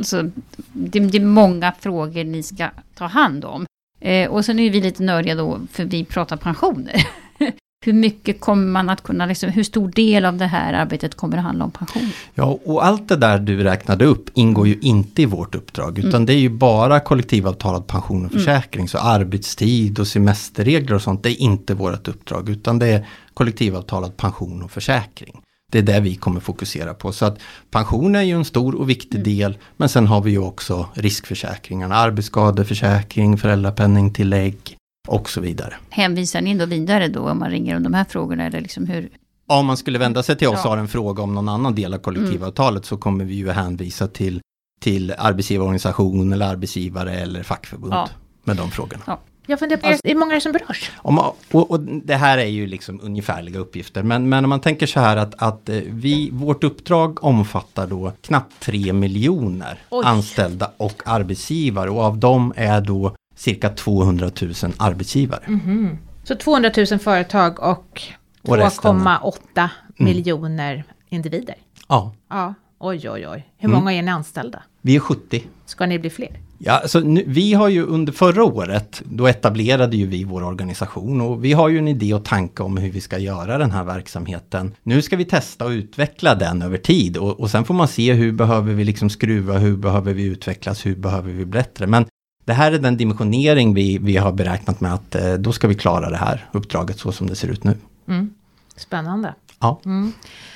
Så 0.00 0.30
det, 0.72 1.00
det 1.00 1.18
är 1.18 1.24
många 1.24 1.72
frågor 1.80 2.24
ni 2.24 2.42
ska 2.42 2.68
ta 2.94 3.06
hand 3.06 3.44
om. 3.44 3.66
Eh, 4.02 4.30
och 4.30 4.44
sen 4.44 4.58
är 4.58 4.70
vi 4.70 4.80
lite 4.80 5.02
nördiga 5.02 5.34
då, 5.34 5.60
för 5.72 5.84
vi 5.84 6.04
pratar 6.04 6.36
pensioner. 6.36 7.06
hur 7.84 7.92
mycket 7.92 8.40
kommer 8.40 8.66
man 8.66 8.90
att 8.90 9.02
kunna, 9.02 9.26
liksom, 9.26 9.50
hur 9.50 9.62
stor 9.62 9.88
del 9.88 10.24
av 10.24 10.36
det 10.36 10.46
här 10.46 10.72
arbetet 10.72 11.14
kommer 11.14 11.36
att 11.36 11.42
handla 11.42 11.64
om 11.64 11.70
pension? 11.70 12.10
Ja, 12.34 12.58
och 12.64 12.86
allt 12.86 13.08
det 13.08 13.16
där 13.16 13.38
du 13.38 13.62
räknade 13.62 14.04
upp 14.04 14.30
ingår 14.34 14.68
ju 14.68 14.78
inte 14.80 15.22
i 15.22 15.26
vårt 15.26 15.54
uppdrag, 15.54 15.98
utan 15.98 16.10
mm. 16.10 16.26
det 16.26 16.32
är 16.32 16.38
ju 16.38 16.48
bara 16.48 17.00
kollektivavtalad 17.00 17.86
pension 17.86 18.24
och 18.24 18.32
mm. 18.32 18.44
försäkring. 18.44 18.80
Mm. 18.80 18.88
Så 18.88 18.98
arbetstid 18.98 19.98
och 19.98 20.06
semesterregler 20.06 20.94
och 20.94 21.02
sånt, 21.02 21.22
det 21.22 21.30
är 21.30 21.40
inte 21.40 21.74
vårt 21.74 22.08
uppdrag, 22.08 22.48
utan 22.48 22.78
det 22.78 22.86
är 22.86 23.06
kollektivavtalad 23.34 24.16
pension 24.16 24.62
och 24.62 24.70
försäkring. 24.70 25.40
Det 25.72 25.78
är 25.78 25.82
det 25.82 26.00
vi 26.00 26.14
kommer 26.14 26.40
fokusera 26.40 26.94
på. 26.94 27.12
Så 27.12 27.26
att 27.26 27.38
pension 27.70 28.14
är 28.14 28.22
ju 28.22 28.36
en 28.36 28.44
stor 28.44 28.74
och 28.74 28.90
viktig 28.90 29.18
mm. 29.18 29.36
del. 29.36 29.58
Men 29.76 29.88
sen 29.88 30.06
har 30.06 30.20
vi 30.20 30.30
ju 30.30 30.38
också 30.38 30.88
riskförsäkringarna, 30.94 31.94
arbetsskadeförsäkring, 31.94 33.38
föräldrapenningtillägg 33.38 34.76
och 35.08 35.30
så 35.30 35.40
vidare. 35.40 35.74
Hänvisar 35.90 36.40
ni 36.40 36.54
då 36.54 36.66
vidare 36.66 37.08
då 37.08 37.30
om 37.30 37.38
man 37.38 37.50
ringer 37.50 37.76
om 37.76 37.82
de 37.82 37.94
här 37.94 38.04
frågorna? 38.04 38.46
Eller 38.46 38.60
liksom 38.60 38.86
hur? 38.86 39.08
Om 39.46 39.66
man 39.66 39.76
skulle 39.76 39.98
vända 39.98 40.22
sig 40.22 40.36
till 40.36 40.48
oss 40.48 40.64
och 40.64 40.70
har 40.70 40.78
en 40.78 40.88
fråga 40.88 41.22
om 41.22 41.34
någon 41.34 41.48
annan 41.48 41.74
del 41.74 41.94
av 41.94 41.98
kollektivavtalet 41.98 42.82
mm. 42.82 42.84
så 42.84 42.96
kommer 42.96 43.24
vi 43.24 43.34
ju 43.34 43.50
hänvisa 43.50 44.08
till, 44.08 44.40
till 44.80 45.14
arbetsgivarorganisation 45.18 46.32
eller 46.32 46.46
arbetsgivare 46.46 47.14
eller 47.14 47.42
fackförbund 47.42 47.92
ja. 47.92 48.08
med 48.44 48.56
de 48.56 48.70
frågorna. 48.70 49.02
Ja. 49.06 49.20
Jag 49.46 49.58
funderar 49.58 49.80
på, 49.80 49.86
alltså, 49.86 50.06
är 50.08 50.14
många 50.14 50.40
som 50.40 50.52
berörs? 50.52 50.90
Om, 50.96 51.18
och, 51.50 51.70
och, 51.70 51.80
det 51.80 52.14
här 52.14 52.38
är 52.38 52.46
ju 52.46 52.66
liksom 52.66 53.00
ungefärliga 53.02 53.58
uppgifter, 53.58 54.02
men, 54.02 54.28
men 54.28 54.44
om 54.44 54.50
man 54.50 54.60
tänker 54.60 54.86
så 54.86 55.00
här 55.00 55.16
att, 55.16 55.42
att 55.42 55.68
eh, 55.68 55.80
vi, 55.88 56.30
vårt 56.32 56.64
uppdrag 56.64 57.24
omfattar 57.24 57.86
då 57.86 58.12
knappt 58.20 58.60
3 58.60 58.92
miljoner 58.92 59.78
Oj. 59.90 60.04
anställda 60.06 60.70
och 60.76 61.02
arbetsgivare 61.04 61.90
och 61.90 62.02
av 62.02 62.18
dem 62.18 62.52
är 62.56 62.80
då 62.80 63.16
cirka 63.34 63.68
200 63.68 64.30
000 64.42 64.52
arbetsgivare. 64.76 65.44
Mm 65.46 65.60
-hmm. 65.60 65.96
Så 66.24 66.34
200 66.34 66.70
000 66.76 66.98
företag 66.98 67.60
och 67.60 68.02
2,8 68.42 69.32
mm. 69.56 69.70
miljoner 69.96 70.84
individer? 71.08 71.56
Ja. 71.88 72.14
ja. 72.30 72.54
Oj, 72.78 73.10
oj, 73.10 73.28
oj. 73.28 73.52
Hur 73.56 73.68
mm. 73.68 73.78
många 73.78 73.92
är 73.92 74.02
ni 74.02 74.10
anställda? 74.10 74.62
Vi 74.80 74.96
är 74.96 75.00
70. 75.00 75.42
Ska 75.64 75.86
ni 75.86 75.98
bli 75.98 76.10
fler? 76.10 76.40
Ja, 76.64 76.72
alltså, 76.72 77.00
nu, 77.00 77.24
vi 77.26 77.54
har 77.54 77.68
ju 77.68 77.86
under 77.86 78.12
förra 78.12 78.44
året, 78.44 79.02
då 79.04 79.26
etablerade 79.26 79.96
ju 79.96 80.06
vi 80.06 80.24
vår 80.24 80.42
organisation 80.42 81.20
och 81.20 81.44
vi 81.44 81.52
har 81.52 81.68
ju 81.68 81.78
en 81.78 81.88
idé 81.88 82.14
och 82.14 82.24
tanke 82.24 82.62
om 82.62 82.76
hur 82.76 82.90
vi 82.90 83.00
ska 83.00 83.18
göra 83.18 83.58
den 83.58 83.70
här 83.70 83.84
verksamheten. 83.84 84.74
Nu 84.82 85.02
ska 85.02 85.16
vi 85.16 85.24
testa 85.24 85.64
och 85.64 85.70
utveckla 85.70 86.34
den 86.34 86.62
över 86.62 86.78
tid 86.78 87.16
och, 87.16 87.40
och 87.40 87.50
sen 87.50 87.64
får 87.64 87.74
man 87.74 87.88
se 87.88 88.12
hur 88.12 88.32
behöver 88.32 88.74
vi 88.74 88.84
liksom 88.84 89.10
skruva, 89.10 89.58
hur 89.58 89.76
behöver 89.76 90.14
vi 90.14 90.24
utvecklas, 90.24 90.86
hur 90.86 90.96
behöver 90.96 91.32
vi 91.32 91.44
bättre. 91.44 91.86
Men 91.86 92.06
det 92.44 92.52
här 92.52 92.72
är 92.72 92.78
den 92.78 92.96
dimensionering 92.96 93.74
vi, 93.74 93.98
vi 93.98 94.16
har 94.16 94.32
beräknat 94.32 94.80
med 94.80 94.94
att 94.94 95.14
eh, 95.14 95.34
då 95.34 95.52
ska 95.52 95.68
vi 95.68 95.74
klara 95.74 96.10
det 96.10 96.16
här 96.16 96.48
uppdraget 96.52 96.98
så 96.98 97.12
som 97.12 97.26
det 97.26 97.36
ser 97.36 97.48
ut 97.48 97.64
nu. 97.64 97.76
Mm. 98.08 98.30
Spännande. 98.76 99.34
Ja. 99.62 99.80
Mm. 99.84 100.12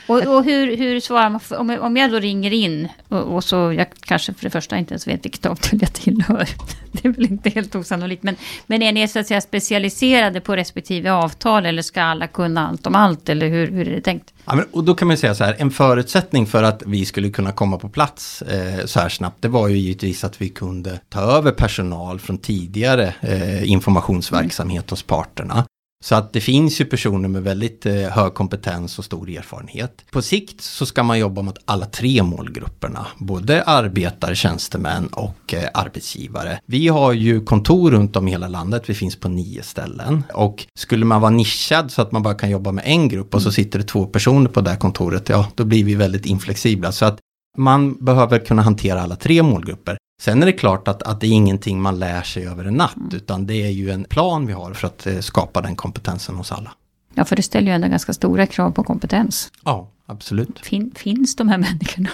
Och, 0.07 0.27
och, 0.27 0.45
hur, 0.45 0.77
hur 0.77 1.01
svarar 1.01 1.31
man? 1.31 1.41
Om, 1.59 1.71
jag, 1.71 1.83
om 1.83 1.97
jag 1.97 2.11
då 2.11 2.19
ringer 2.19 2.53
in 2.53 2.89
och, 3.09 3.35
och, 3.35 3.45
så 3.45 3.57
jag 3.57 3.87
kanske 4.01 4.35
för 4.35 4.45
det 4.45 4.51
första 4.51 4.79
inte 4.79 4.95
ens 4.95 5.07
vet 5.07 5.25
vilket 5.25 5.47
avtal 5.47 5.79
jag 5.83 5.93
tillhör. 5.93 6.49
Det 6.93 7.09
är 7.09 7.13
väl 7.13 7.25
inte 7.25 7.51
helt 7.51 7.75
osannolikt. 7.75 8.23
Men, 8.23 8.37
men 8.67 8.83
är 8.83 8.93
ni 8.93 9.09
så 9.09 9.19
att 9.19 9.27
säga 9.27 9.41
specialiserade 9.41 10.41
på 10.41 10.57
respektive 10.57 11.13
avtal 11.13 11.67
eller 11.67 11.83
ska 11.83 12.03
alla 12.03 12.27
kunna 12.27 12.69
allt 12.69 12.87
om 12.87 12.95
allt? 12.95 13.29
Eller 13.29 13.49
hur, 13.49 13.71
hur 13.71 13.89
är 13.89 13.95
det 13.95 14.01
tänkt? 14.01 14.35
Ja, 14.45 14.55
men, 14.55 14.65
och 14.73 14.85
då 14.85 14.95
kan 14.95 15.09
man 15.09 15.17
säga 15.17 15.35
så 15.35 15.45
här, 15.45 15.57
en 15.59 15.71
förutsättning 15.71 16.47
för 16.47 16.63
att 16.63 16.83
vi 16.87 17.05
skulle 17.05 17.31
kunna 17.31 17.53
komma 17.53 17.79
på 17.79 17.89
plats 17.89 18.43
eh, 18.43 18.87
så 18.87 19.01
här 19.01 19.09
snabbt, 19.09 19.43
det 19.43 19.49
var 19.49 19.69
ju 19.69 19.77
givetvis 19.79 20.25
att 20.25 20.41
vi 20.41 20.49
kunde 20.49 21.01
ta 21.09 21.21
över 21.21 21.53
personal 21.53 22.21
från 22.21 22.39
tidigare 22.39 23.15
eh, 23.21 23.71
informationsverksamhet 23.71 24.83
mm. 24.83 24.91
hos 24.91 25.03
parterna. 25.03 25.65
Så 26.05 26.15
att 26.15 26.33
det 26.33 26.41
finns 26.41 26.81
ju 26.81 26.85
personer 26.85 27.29
med 27.29 27.43
väldigt 27.43 27.87
eh, 27.87 27.95
hög 27.95 28.35
kompetens 28.35 28.99
och 28.99 29.05
stor 29.05 29.31
erfarenhet. 29.31 30.05
På 30.11 30.23
sikt 30.23 30.61
så 30.61 30.87
ska 30.87 31.03
man 31.03 31.19
jobba 31.19 31.43
mot 31.43 31.59
alla 31.65 31.87
tre 31.87 32.23
målgrupperna, 32.23 33.07
både 33.19 33.63
arbetare, 33.63 34.35
tjänstemän 34.35 35.07
och 35.07 35.55
eh, 35.55 35.69
arbetsgivare. 35.75 36.61
Vi 36.67 36.89
har 36.89 37.13
ju 37.13 37.45
kontor 37.45 37.91
runt 37.91 38.17
om 38.17 38.29
i 38.29 38.31
hela 38.31 38.49
landet, 38.49 38.83
vi 38.87 38.95
finns 38.95 39.21
på 39.21 39.29
nio 39.29 39.63
ställen. 39.63 40.25
Och 40.35 40.67
skulle 40.79 41.05
man 41.05 41.21
vara 41.21 41.31
nischad 41.31 41.91
så 41.91 42.03
att 42.03 42.13
man 42.13 42.23
bara 42.23 42.35
kan 42.35 42.51
jobba 42.51 42.73
med 42.73 42.85
en 42.87 43.09
grupp 43.09 43.35
och 43.35 43.43
så 43.43 43.53
sitter 43.53 43.79
det 43.79 43.85
två 43.85 44.07
personer 44.07 44.51
på 44.51 44.61
det 44.61 44.71
här 44.71 44.77
kontoret, 44.77 45.29
ja 45.29 45.49
då 45.55 45.65
blir 45.65 45.85
vi 45.85 45.95
väldigt 45.95 46.27
inflexibla. 46.27 46.93
Så 46.93 47.05
att 47.05 47.19
man 47.59 48.05
behöver 48.05 48.39
kunna 48.39 48.63
hantera 48.63 49.03
alla 49.03 49.17
tre 49.17 49.43
målgrupper. 49.43 49.97
Sen 50.21 50.43
är 50.43 50.47
det 50.47 50.53
klart 50.53 50.89
att, 50.89 51.03
att 51.03 51.21
det 51.21 51.27
är 51.27 51.31
ingenting 51.31 51.83
man 51.83 51.99
lär 51.99 52.23
sig 52.23 52.47
över 52.47 52.65
en 52.65 52.75
natt, 52.75 52.97
mm. 52.97 53.11
utan 53.13 53.47
det 53.47 53.55
är 53.55 53.71
ju 53.71 53.91
en 53.91 54.05
plan 54.05 54.47
vi 54.47 54.53
har 54.53 54.75
för 54.75 54.87
att 54.87 55.07
eh, 55.07 55.19
skapa 55.19 55.61
den 55.61 55.77
kompetensen 55.77 56.35
hos 56.37 56.53
alla. 56.53 56.73
Ja, 57.15 57.25
för 57.25 57.37
det 57.37 57.43
ställer 57.43 57.67
ju 57.67 57.75
ändå 57.75 57.89
ganska 57.89 58.13
stora 58.13 58.47
krav 58.47 58.71
på 58.71 58.85
kompetens. 58.85 59.53
Ja, 59.65 59.91
absolut. 60.07 60.59
Fin, 60.59 60.93
finns 60.97 61.37
de 61.37 61.49
här 61.49 61.59
människorna? 61.59 62.09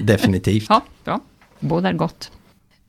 Definitivt. 0.00 0.66
Ja, 0.68 0.80
bra. 1.04 1.20
Bådar 1.60 1.92
gott. 1.92 2.30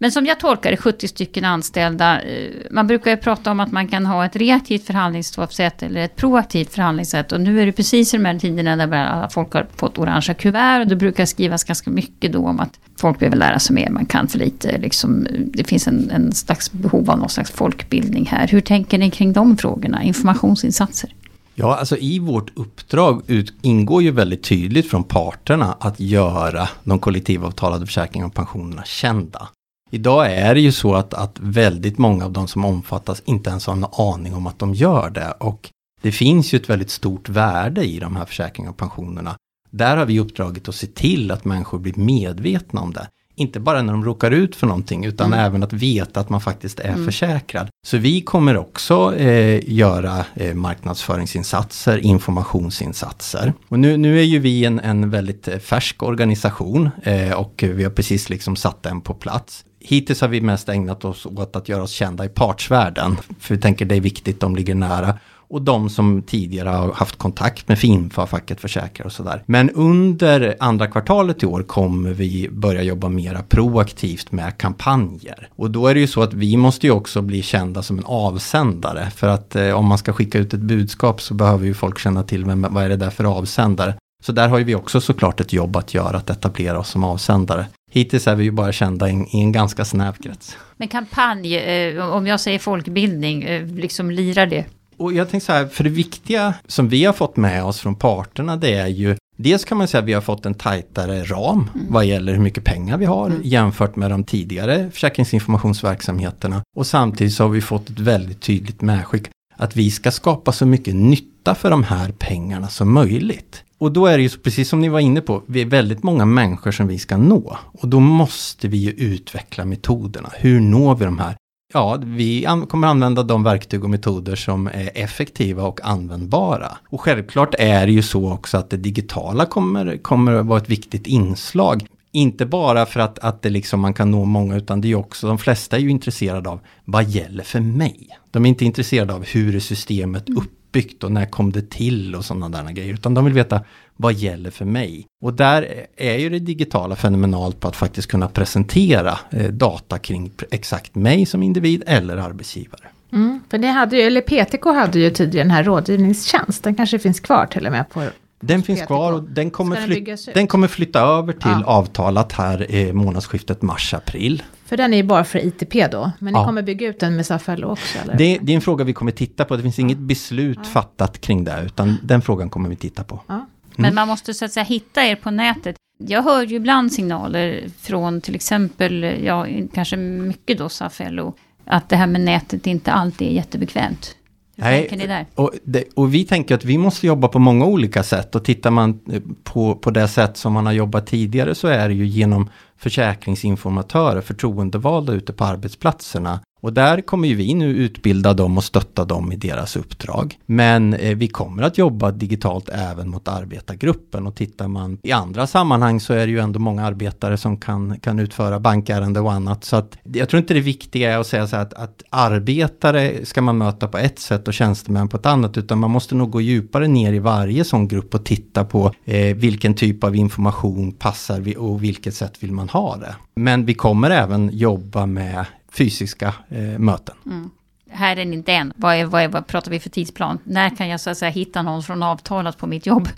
Men 0.03 0.12
som 0.12 0.25
jag 0.25 0.39
tolkar 0.39 0.72
det, 0.72 0.77
70 0.77 1.07
stycken 1.07 1.45
anställda. 1.45 2.22
Eh, 2.22 2.51
man 2.72 2.88
brukar 2.88 3.12
ju 3.12 3.17
prata 3.17 3.51
om 3.51 3.60
att 3.60 3.72
man 3.72 3.88
kan 3.88 4.05
ha 4.05 4.25
ett 4.25 4.36
reaktivt 4.36 4.86
förhandlingssätt 4.86 5.83
eller 5.83 6.01
ett 6.01 6.15
proaktivt 6.15 6.74
förhandlingssätt. 6.74 7.31
Och 7.31 7.41
nu 7.41 7.62
är 7.62 7.65
det 7.65 7.72
precis 7.72 8.13
i 8.13 8.17
de 8.17 8.25
här 8.25 8.39
tiderna 8.39 8.75
där 8.75 9.29
folk 9.29 9.53
har 9.53 9.67
fått 9.75 9.98
orangea 9.98 10.33
kuvert. 10.33 10.79
Och 10.79 10.88
det 10.88 10.95
brukar 10.95 11.25
skrivas 11.25 11.63
ganska 11.63 11.89
mycket 11.89 12.31
då 12.31 12.48
om 12.48 12.60
att 12.60 12.79
folk 12.98 13.19
behöver 13.19 13.38
lära 13.38 13.60
sig 13.60 13.75
mer, 13.75 13.89
man 13.89 14.05
kan 14.05 14.27
för 14.27 14.39
lite. 14.39 14.77
Liksom, 14.77 15.27
det 15.29 15.63
finns 15.63 15.88
en, 15.88 16.10
en 16.10 16.31
slags 16.31 16.72
behov 16.72 17.10
av 17.10 17.19
någon 17.19 17.29
slags 17.29 17.51
folkbildning 17.51 18.25
här. 18.25 18.48
Hur 18.48 18.62
tänker 18.62 18.98
ni 18.98 19.12
kring 19.12 19.33
de 19.33 19.57
frågorna? 19.57 20.03
Informationsinsatser? 20.03 21.13
Ja, 21.55 21.75
alltså 21.75 21.98
i 21.98 22.19
vårt 22.19 22.57
uppdrag 22.57 23.22
ut, 23.27 23.53
ingår 23.62 24.03
ju 24.03 24.12
väldigt 24.12 24.43
tydligt 24.43 24.89
från 24.89 25.03
parterna 25.03 25.77
att 25.79 26.00
göra 26.00 26.69
de 26.83 27.00
kollektivavtalade 27.00 27.86
försäkringarna 27.86 28.27
och 28.27 28.36
pensionerna 28.36 28.83
kända. 28.83 29.48
Idag 29.93 30.33
är 30.33 30.55
det 30.55 30.62
ju 30.62 30.71
så 30.71 30.95
att, 30.95 31.13
att 31.13 31.39
väldigt 31.39 31.97
många 31.97 32.25
av 32.25 32.31
de 32.31 32.47
som 32.47 32.65
omfattas 32.65 33.21
inte 33.25 33.50
ens 33.50 33.67
har 33.67 33.73
en 33.73 33.85
aning 33.91 34.33
om 34.33 34.47
att 34.47 34.59
de 34.59 34.73
gör 34.73 35.09
det. 35.09 35.31
Och 35.31 35.69
det 36.01 36.12
finns 36.12 36.53
ju 36.53 36.57
ett 36.57 36.69
väldigt 36.69 36.89
stort 36.89 37.29
värde 37.29 37.83
i 37.83 38.00
de 38.00 38.15
här 38.15 38.25
försäkringarna 38.25 38.71
och 38.71 38.77
pensionerna. 38.77 39.35
Där 39.69 39.97
har 39.97 40.05
vi 40.05 40.19
uppdraget 40.19 40.69
att 40.69 40.75
se 40.75 40.88
till 40.88 41.31
att 41.31 41.45
människor 41.45 41.79
blir 41.79 41.93
medvetna 41.95 42.81
om 42.81 42.93
det. 42.93 43.07
Inte 43.35 43.59
bara 43.59 43.81
när 43.81 43.93
de 43.93 44.05
råkar 44.05 44.31
ut 44.31 44.55
för 44.55 44.67
någonting 44.67 45.05
utan 45.05 45.27
mm. 45.27 45.39
även 45.39 45.63
att 45.63 45.73
veta 45.73 46.19
att 46.19 46.29
man 46.29 46.41
faktiskt 46.41 46.79
är 46.79 46.93
mm. 46.93 47.05
försäkrad. 47.05 47.67
Så 47.88 47.97
vi 47.97 48.21
kommer 48.21 48.57
också 48.57 49.15
eh, 49.15 49.73
göra 49.73 50.25
eh, 50.35 50.53
marknadsföringsinsatser, 50.53 51.97
informationsinsatser. 51.97 53.53
Och 53.67 53.79
nu, 53.79 53.97
nu 53.97 54.19
är 54.19 54.23
ju 54.23 54.39
vi 54.39 54.65
en, 54.65 54.79
en 54.79 55.09
väldigt 55.09 55.47
eh, 55.47 55.59
färsk 55.59 56.03
organisation 56.03 56.89
eh, 57.03 57.31
och 57.31 57.63
vi 57.67 57.83
har 57.83 57.91
precis 57.91 58.29
liksom 58.29 58.55
satt 58.55 58.83
den 58.83 59.01
på 59.01 59.13
plats 59.13 59.65
hittills 59.83 60.21
har 60.21 60.27
vi 60.27 60.41
mest 60.41 60.69
ägnat 60.69 61.05
oss 61.05 61.25
åt 61.25 61.55
att 61.55 61.69
göra 61.69 61.83
oss 61.83 61.91
kända 61.91 62.25
i 62.25 62.29
partsvärlden. 62.29 63.17
För 63.39 63.55
vi 63.55 63.61
tänker 63.61 63.85
det 63.85 63.95
är 63.95 64.01
viktigt, 64.01 64.39
de 64.39 64.55
ligger 64.55 64.75
nära. 64.75 65.19
och 65.47 65.61
de 65.61 65.89
som 65.89 66.21
tidigare 66.21 66.69
har 66.69 66.91
haft 66.93 67.17
kontakt 67.17 67.67
med 67.67 67.79
Finfa, 67.79 68.27
facket 68.27 68.61
försäkrar 68.61 69.05
och 69.05 69.11
sådär. 69.11 69.43
Men 69.45 69.69
under 69.69 70.55
andra 70.59 70.87
kvartalet 70.87 71.43
i 71.43 71.45
år 71.45 71.63
kommer 71.63 72.13
vi 72.13 72.49
börja 72.51 72.83
jobba 72.83 73.09
mera 73.09 73.41
proaktivt 73.41 74.31
med 74.31 74.57
kampanjer. 74.57 75.49
Och 75.55 75.71
då 75.71 75.87
är 75.87 75.93
det 75.93 75.99
ju 75.99 76.07
så 76.07 76.21
att 76.21 76.33
vi 76.33 76.57
måste 76.57 76.87
ju 76.87 76.93
också 76.93 77.21
bli 77.21 77.41
kända 77.41 77.83
som 77.83 77.97
en 77.97 78.05
avsändare. 78.05 79.09
För 79.15 79.27
att 79.27 79.55
eh, 79.55 79.69
om 79.69 79.85
man 79.85 79.97
ska 79.97 80.13
skicka 80.13 80.39
ut 80.39 80.53
ett 80.53 80.59
budskap 80.59 81.21
så 81.21 81.33
behöver 81.33 81.65
ju 81.65 81.73
folk 81.73 81.99
känna 81.99 82.23
till 82.23 82.45
vem, 82.45 82.67
vad 82.69 82.83
är 82.83 82.89
det 82.89 82.95
där 82.97 83.09
för 83.09 83.23
avsändare. 83.23 83.95
Så 84.23 84.31
där 84.31 84.47
har 84.47 84.57
ju 84.57 84.63
vi 84.63 84.75
också 84.75 85.01
såklart 85.01 85.39
ett 85.39 85.53
jobb 85.53 85.75
att 85.75 85.93
göra, 85.93 86.17
att 86.17 86.29
etablera 86.29 86.79
oss 86.79 86.89
som 86.89 87.03
avsändare. 87.03 87.65
Hittills 87.93 88.27
är 88.27 88.35
vi 88.35 88.43
ju 88.43 88.51
bara 88.51 88.71
kända 88.71 89.09
i, 89.09 89.27
en 89.31 89.51
ganska 89.51 89.85
snäv 89.85 90.13
krets. 90.13 90.57
Men 90.77 90.88
kampanj, 90.88 91.55
eh, 91.55 92.09
om 92.09 92.27
jag 92.27 92.39
säger 92.39 92.59
folkbildning, 92.59 93.43
eh, 93.43 93.67
liksom 93.67 94.12
lirar 94.12 94.45
det? 94.45 94.65
Och 94.97 95.13
jag 95.13 95.29
tänker 95.29 95.45
så 95.45 95.51
här, 95.51 95.67
för 95.67 95.83
det 95.83 95.89
viktiga 95.89 96.53
som 96.67 96.89
vi 96.89 97.05
har 97.05 97.13
fått 97.13 97.38
med 97.38 97.63
oss 97.63 97.79
från 97.79 97.95
parterna 97.95 98.55
det 98.55 98.73
är 98.73 98.88
ju 98.88 99.15
Dels 99.38 99.65
kan 99.65 99.77
man 99.77 99.88
säga 99.88 100.01
att 100.01 100.07
vi 100.07 100.13
har 100.13 100.21
fått 100.21 100.45
en 100.45 100.53
tajtare 100.53 101.23
ram 101.23 101.69
mm. 101.75 101.88
vad 101.89 102.05
gäller 102.05 102.33
hur 102.33 102.41
mycket 102.41 102.63
pengar 102.63 102.97
vi 102.97 103.05
har 103.05 103.25
mm. 103.25 103.41
jämfört 103.43 103.95
med 103.95 104.12
de 104.12 104.23
tidigare 104.23 104.89
försäkringsinformationsverksamheterna. 104.91 106.62
Och 106.75 106.88
samtidigt 106.88 107.33
så 107.33 107.43
har 107.43 107.50
vi 107.50 107.62
fått 107.62 107.89
ett 107.89 108.00
väldigt 108.00 108.41
tydligt 108.41 108.81
medskick 108.81 109.29
att 109.55 109.75
vi 109.75 109.91
ska 109.91 110.12
skapa 110.12 110.51
så 110.51 110.65
mycket 110.65 110.95
nytta 110.95 111.55
för 111.55 111.69
de 111.69 111.83
här 111.83 112.12
pengarna 112.12 112.67
som 112.67 112.93
möjligt. 112.93 113.63
Och 113.77 113.91
då 113.91 114.05
är 114.05 114.17
det 114.17 114.24
ju 114.24 114.29
precis 114.29 114.69
som 114.69 114.79
ni 114.81 114.89
var 114.89 115.00
inne 115.00 115.22
på, 115.22 115.43
vi 115.45 115.62
är 115.62 115.65
väldigt 115.65 116.03
många 116.03 116.25
människor 116.25 116.72
som 116.72 116.88
vi 116.88 117.00
ska 117.00 117.17
nå. 117.17 117.57
Och 117.63 117.88
då 117.88 118.00
måste 118.00 118.67
vi 118.67 118.77
ju 118.77 118.91
utveckla 118.91 119.65
metoderna. 119.65 120.29
Hur 120.33 120.60
når 120.60 120.95
vi 120.95 121.05
de 121.05 121.19
här? 121.19 121.36
Ja, 121.74 122.00
vi 122.03 122.48
kommer 122.69 122.88
använda 122.88 123.24
de 123.24 123.43
verktyg 123.43 123.83
och 123.83 123.89
metoder 123.89 124.36
som 124.36 124.67
är 124.67 124.89
effektiva 124.95 125.63
och 125.63 125.81
användbara. 125.83 126.77
Och 126.89 127.01
självklart 127.01 127.55
är 127.60 127.86
det 127.86 127.91
ju 127.91 128.01
så 128.01 128.31
också 128.31 128.57
att 128.57 128.69
det 128.69 128.77
digitala 128.77 129.45
kommer, 129.45 129.98
kommer 129.98 130.33
att 130.33 130.45
vara 130.45 130.60
ett 130.60 130.69
viktigt 130.69 131.07
inslag. 131.07 131.86
Inte 132.15 132.46
bara 132.46 132.86
för 132.86 133.00
att, 133.00 133.20
att 133.20 133.41
det 133.41 133.50
liksom 133.50 133.79
man 133.79 133.93
kan 133.93 134.12
nå 134.12 134.25
många 134.25 134.55
utan 134.55 134.82
det 134.82 134.91
är 134.91 134.96
också, 134.96 135.27
de 135.27 135.38
flesta 135.38 135.75
är 135.75 135.82
ju 135.82 135.89
intresserade 135.89 136.50
av 136.50 136.60
vad 136.86 137.10
gäller 137.10 137.43
för 137.43 137.60
mig? 137.60 138.08
De 138.32 138.46
är 138.46 138.50
inte 138.50 138.65
intresserade 138.65 139.13
av 139.13 139.25
hur 139.25 139.55
är 139.55 139.60
systemet 139.60 140.29
uppbyggt 140.29 141.03
och 141.03 141.12
när 141.12 141.25
kom 141.25 141.51
det 141.51 141.70
till 141.70 142.15
och 142.15 142.25
sådana 142.25 142.50
där 142.50 142.72
grejer. 142.72 142.93
Utan 142.93 143.13
de 143.13 143.25
vill 143.25 143.34
veta 143.34 143.62
vad 143.98 144.13
gäller 144.13 144.51
för 144.51 144.65
mig? 144.65 145.05
Och 145.22 145.34
där 145.34 145.86
är 145.98 146.17
ju 146.17 146.29
det 146.29 146.39
digitala 146.39 146.96
fenomenalt 146.96 147.60
på 147.60 147.67
att 147.67 147.75
faktiskt 147.75 148.08
kunna 148.08 148.27
presentera 148.27 149.20
eh, 149.29 149.51
data 149.51 150.00
kring 150.00 150.32
exakt 150.51 150.96
mig 150.96 151.25
som 151.25 151.43
individ 151.43 151.84
eller 151.88 152.17
arbetsgivare. 152.17 152.88
Mm, 153.12 153.41
för 153.50 153.58
det 153.58 153.67
hade 153.67 153.98
ju, 153.98 154.01
eller 154.01 154.22
PTK 154.22 154.65
hade 154.65 155.00
ju 155.00 155.10
tidigare 155.10 155.43
den 155.43 155.51
här 155.51 155.63
rådgivningstjänst, 155.63 156.63
den 156.63 156.75
kanske 156.75 157.00
finns 157.00 157.20
kvar 157.20 157.46
till 157.46 157.65
och 157.65 157.72
med 157.72 157.89
på 157.89 158.03
den 158.43 158.63
finns 158.63 158.81
kvar 158.81 159.13
och 159.13 159.23
den 159.23 159.51
kommer, 159.51 159.75
flyt, 159.75 160.33
den 160.33 160.47
kommer 160.47 160.67
flytta 160.67 161.00
över 161.00 161.33
till 161.33 161.41
ja. 161.51 161.63
avtalat 161.65 162.31
här 162.31 162.71
i 162.71 162.93
månadsskiftet 162.93 163.62
mars-april. 163.62 164.43
För 164.65 164.77
den 164.77 164.93
är 164.93 164.97
ju 164.97 165.03
bara 165.03 165.23
för 165.23 165.39
ITP 165.39 165.91
då, 165.91 166.12
men 166.19 166.33
ja. 166.33 166.39
ni 166.39 166.45
kommer 166.45 166.62
bygga 166.62 166.88
ut 166.88 167.00
den 167.00 167.15
med 167.15 167.25
Safello 167.25 167.67
också? 167.67 167.97
Eller? 168.00 168.17
Det, 168.17 168.38
det, 168.41 168.51
är 168.51 168.55
en 168.55 168.62
fråga 168.62 168.83
vi 168.83 168.93
kommer 168.93 169.12
titta 169.12 169.45
på, 169.45 169.55
det 169.55 169.63
finns 169.63 169.77
ja. 169.77 169.81
inget 169.81 169.97
beslut 169.97 170.67
fattat 170.67 171.21
kring 171.21 171.43
det, 171.43 171.63
utan 171.65 171.97
den 172.03 172.21
frågan 172.21 172.50
kommer 172.50 172.69
vi 172.69 172.75
titta 172.75 173.03
på. 173.03 173.19
Men 173.27 173.85
mm. 173.85 173.95
man 173.95 174.07
måste 174.07 174.33
så 174.33 174.45
att 174.45 174.51
säga 174.51 174.63
hitta 174.63 175.05
er 175.05 175.15
på 175.15 175.31
nätet. 175.31 175.75
Jag 175.97 176.23
hör 176.23 176.43
ju 176.43 176.55
ibland 176.55 176.93
signaler 176.93 177.69
från 177.79 178.21
till 178.21 178.35
exempel, 178.35 179.03
ja 179.23 179.47
kanske 179.73 179.97
mycket 179.97 180.57
då 180.57 180.69
Safello, 180.69 181.33
att 181.65 181.89
det 181.89 181.95
här 181.95 182.07
med 182.07 182.21
nätet 182.21 182.67
inte 182.67 182.91
alltid 182.91 183.27
är 183.27 183.31
jättebekvämt. 183.31 184.15
Hur 184.55 184.63
Nej, 184.63 184.79
tänker 184.79 184.98
ni 184.98 185.07
där? 185.07 185.25
Och, 185.36 185.51
det, 185.63 185.83
och, 185.95 186.13
vi 186.13 186.25
tänker 186.25 186.55
att 186.55 186.65
vi 186.65 186.77
måste 186.77 187.07
jobba 187.07 187.27
på 187.27 187.39
många 187.39 187.65
olika 187.65 188.03
sätt 188.03 188.36
och 188.36 188.45
tittar 188.45 188.72
man 188.72 189.00
på, 189.43 189.75
på 189.75 189.91
det 189.91 190.07
sätt 190.07 190.38
som 190.38 190.53
man 190.53 190.65
har 190.65 190.74
jobbat 190.74 191.07
tidigare 191.07 191.55
så 191.55 191.67
är 191.67 191.88
det 191.88 191.95
ju 191.95 192.05
genom 192.05 192.50
försäkringsinformatörer, 192.77 194.22
förtroendevalda 194.22 195.13
ute 195.13 195.33
på 195.33 195.45
arbetsplatserna 195.45 196.39
och 196.63 196.74
där 196.74 197.01
kommer 197.01 197.27
ju 197.27 197.36
vi 197.36 197.53
nu 197.53 197.70
utbilda 197.70 198.34
dem 198.34 198.58
och 198.58 198.63
stötta 198.63 199.05
dem 199.05 199.32
i 199.32 199.36
deras 199.36 199.75
uppdrag. 199.75 200.40
Men 200.46 200.94
eh, 200.94 201.18
vi 201.18 201.27
kommer 201.27 201.64
att 201.64 201.77
jobba 201.77 202.11
digitalt 202.11 202.70
även 202.70 203.09
mot 203.09 203.27
arbetargruppen 203.27 204.27
och 204.27 204.35
tittar 204.35 204.68
man 204.68 204.98
i 205.03 205.11
andra 205.11 205.48
sammanhang 205.48 206.00
så 206.00 206.14
är 206.14 206.25
det 206.25 206.31
ju 206.31 206.40
ändå 206.40 206.59
många 206.59 206.85
arbetare 206.85 207.37
som 207.37 207.57
kan, 207.57 208.00
kan 208.00 208.20
utföra 208.20 208.59
bankärende 208.59 209.20
och 209.20 209.33
annat. 209.33 209.64
Så 209.64 209.75
att 209.75 209.98
jag 210.03 210.29
tror 210.29 210.40
inte 210.40 210.53
det 210.53 210.59
viktiga 210.59 211.14
är 211.14 211.18
att 211.18 211.27
säga 211.27 211.48
så 211.48 211.55
här 211.55 211.64
att, 211.64 211.74
att 211.74 212.03
arbetare 212.09 213.25
ska 213.25 213.42
man 213.42 213.57
möta 213.57 213.87
på 213.87 213.98
ett 213.98 214.20
sätt 214.20 214.48
och 214.48 214.53
tjänstemän 214.53 215.09
på 215.09 215.18
ett 215.18 215.25
annat 215.25 215.57
utan 215.57 215.79
man 215.79 215.92
måste 215.92 216.16
nog 216.16 216.31
gå 216.31 216.42
djupare 216.42 216.87
ner 216.87 217.14
i 217.14 217.20
varje 217.20 217.64
sån 217.64 217.87
grupp 217.87 218.16
och 218.16 218.25
titta 218.25 218.66
på 218.66 218.92
eh, 219.05 219.35
vilken 219.35 219.74
typ 219.74 220.03
av 220.03 220.16
information 220.16 220.92
passar 220.92 221.40
vi 221.40 221.55
och 221.57 221.83
vilket 221.83 222.16
sätt 222.16 222.44
vill 222.44 222.51
man 222.51 222.70
ha 222.70 222.98
det. 222.98 223.16
Men 223.35 223.66
vi 223.66 223.74
kommer 223.74 224.09
även 224.09 224.50
jobba 224.53 225.05
med 225.05 225.46
fysiska 225.74 226.33
eh, 226.50 226.79
möten. 226.79 227.16
Mm. 227.25 227.50
Här 227.94 228.18
är 228.18 228.25
ni 228.25 228.36
inte 228.36 228.53
än. 228.53 228.74
Vad, 228.75 228.96
är, 228.96 229.06
vad, 229.06 229.22
är, 229.22 229.27
vad 229.27 229.48
pratar 229.48 229.72
vi 229.72 229.79
för 229.79 229.90
tidsplan? 229.90 230.40
När 230.44 230.75
kan 230.75 230.90
jag 230.90 231.00
så 231.00 231.10
att 231.10 231.18
säga 231.18 231.32
hitta 231.32 231.62
någon 231.62 231.84
från 231.84 232.03
avtalat 232.03 232.58
på 232.58 232.68
mitt 232.68 232.86
jobb? 232.86 233.10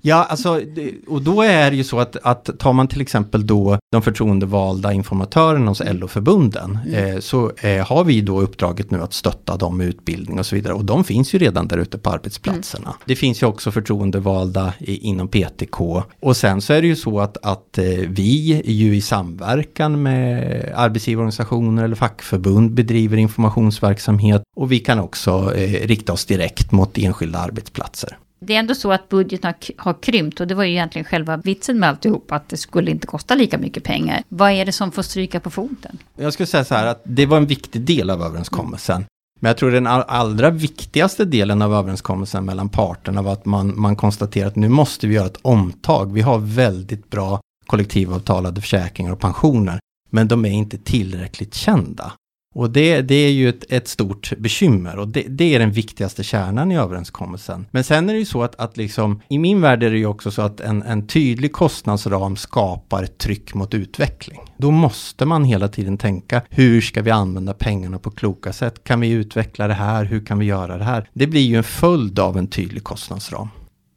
Ja, 0.00 0.24
alltså, 0.24 0.60
och 1.08 1.22
då 1.22 1.42
är 1.42 1.70
det 1.70 1.76
ju 1.76 1.84
så 1.84 2.00
att, 2.00 2.16
att 2.22 2.58
tar 2.58 2.72
man 2.72 2.88
till 2.88 3.00
exempel 3.00 3.46
då 3.46 3.78
de 3.92 4.02
förtroendevalda 4.02 4.92
informatörerna 4.92 5.68
hos 5.68 5.82
LO-förbunden 5.86 6.78
mm. 6.86 7.14
eh, 7.14 7.20
så 7.20 7.52
eh, 7.56 7.86
har 7.86 8.04
vi 8.04 8.20
då 8.20 8.40
uppdraget 8.40 8.90
nu 8.90 9.02
att 9.02 9.12
stötta 9.12 9.56
dem 9.56 9.76
med 9.76 9.86
utbildning 9.86 10.38
och 10.38 10.46
så 10.46 10.54
vidare. 10.54 10.74
Och 10.74 10.84
de 10.84 11.04
finns 11.04 11.34
ju 11.34 11.38
redan 11.38 11.68
där 11.68 11.78
ute 11.78 11.98
på 11.98 12.10
arbetsplatserna. 12.10 12.86
Mm. 12.86 12.98
Det 13.04 13.16
finns 13.16 13.42
ju 13.42 13.46
också 13.46 13.70
förtroendevalda 13.70 14.72
i, 14.78 14.96
inom 14.96 15.28
PTK. 15.28 16.02
Och 16.20 16.36
sen 16.36 16.60
så 16.60 16.72
är 16.72 16.82
det 16.82 16.88
ju 16.88 16.96
så 16.96 17.20
att, 17.20 17.36
att 17.42 17.78
eh, 17.78 17.84
vi 18.08 18.62
ju 18.64 18.96
i 18.96 19.00
samverkan 19.00 20.02
med 20.02 20.72
arbetsgivarorganisationer 20.76 21.84
eller 21.84 21.96
fackförbund 21.96 22.74
bedriver 22.74 23.16
informationsverksamhet. 23.16 24.07
Och 24.56 24.72
vi 24.72 24.78
kan 24.78 24.98
också 24.98 25.54
eh, 25.54 25.86
rikta 25.86 26.12
oss 26.12 26.24
direkt 26.24 26.72
mot 26.72 26.98
enskilda 26.98 27.38
arbetsplatser. 27.38 28.18
Det 28.40 28.54
är 28.54 28.58
ändå 28.58 28.74
så 28.74 28.92
att 28.92 29.08
budgeten 29.08 29.54
har, 29.76 30.02
krympt 30.02 30.40
och 30.40 30.46
det 30.46 30.54
var 30.54 30.64
ju 30.64 30.70
egentligen 30.70 31.04
själva 31.04 31.36
vitsen 31.36 31.78
med 31.78 31.88
alltihop 31.88 32.32
att 32.32 32.48
det 32.48 32.56
skulle 32.56 32.90
inte 32.90 33.06
kosta 33.06 33.34
lika 33.34 33.58
mycket 33.58 33.84
pengar. 33.84 34.22
Vad 34.28 34.50
är 34.50 34.64
det 34.66 34.72
som 34.72 34.92
får 34.92 35.02
stryka 35.02 35.40
på 35.40 35.50
foten? 35.50 35.98
Jag 36.16 36.32
skulle 36.32 36.46
säga 36.46 36.64
så 36.64 36.74
här 36.74 36.86
att 36.86 37.00
det 37.04 37.26
var 37.26 37.36
en 37.36 37.46
viktig 37.46 37.82
del 37.82 38.10
av 38.10 38.22
överenskommelsen. 38.22 39.04
Men 39.40 39.48
jag 39.48 39.56
tror 39.56 39.70
den 39.70 39.86
allra 39.86 40.50
viktigaste 40.50 41.24
delen 41.24 41.62
av 41.62 41.74
överenskommelsen 41.74 42.44
mellan 42.44 42.68
parterna 42.68 43.22
var 43.22 43.32
att 43.32 43.44
man, 43.44 43.80
man 43.80 43.96
konstaterar 43.96 44.48
att 44.48 44.56
nu 44.56 44.68
måste 44.68 45.06
vi 45.06 45.14
göra 45.14 45.26
ett 45.26 45.38
omtag. 45.42 46.12
Vi 46.12 46.20
har 46.20 46.38
väldigt 46.38 47.10
bra 47.10 47.40
kollektivavtalade 47.66 48.60
försäkringar 48.60 49.12
och 49.12 49.20
pensioner. 49.20 49.80
Men 50.10 50.28
de 50.28 50.44
är 50.44 50.50
inte 50.50 50.78
tillräckligt 50.78 51.54
kända. 51.54 52.12
Och 52.58 52.70
det, 52.70 53.02
det 53.02 53.14
är 53.14 53.30
ju 53.30 53.48
ett, 53.48 53.64
ett 53.68 53.88
stort 53.88 54.32
bekymmer 54.38 54.98
och 54.98 55.08
det, 55.08 55.24
det, 55.28 55.54
är 55.54 55.58
den 55.58 55.70
viktigaste 55.70 56.22
kärnan 56.22 56.72
i 56.72 56.76
överenskommelsen. 56.76 57.66
Men 57.70 57.84
sen 57.84 58.08
är 58.08 58.12
det 58.12 58.18
ju 58.18 58.24
så 58.24 58.42
att, 58.42 58.54
att 58.60 58.76
liksom, 58.76 59.22
i 59.28 59.38
min 59.38 59.60
värld 59.60 59.82
är 59.82 59.90
det 59.90 59.98
ju 59.98 60.06
också 60.06 60.30
så 60.30 60.42
att 60.42 60.60
en, 60.60 60.82
en 60.82 61.06
tydlig 61.06 61.52
kostnadsram 61.52 62.36
skapar 62.36 63.06
tryck 63.06 63.54
mot 63.54 63.74
utveckling. 63.74 64.40
Då 64.56 64.70
måste 64.70 65.24
man 65.24 65.44
hela 65.44 65.68
tiden 65.68 65.98
tänka, 65.98 66.42
hur 66.50 66.80
ska 66.80 67.02
vi 67.02 67.10
använda 67.10 67.54
pengarna 67.54 67.98
på 67.98 68.10
kloka 68.10 68.52
sätt? 68.52 68.84
Kan 68.84 69.00
vi 69.00 69.10
utveckla 69.10 69.68
det 69.68 69.74
här? 69.74 70.04
Hur 70.04 70.26
kan 70.26 70.38
vi 70.38 70.46
göra 70.46 70.78
det 70.78 70.84
här? 70.84 71.08
Det 71.12 71.26
blir 71.26 71.42
ju 71.42 71.56
en 71.56 71.64
följd 71.64 72.18
av 72.18 72.38
en 72.38 72.46
tydlig 72.46 72.84
kostnadsram. 72.84 73.48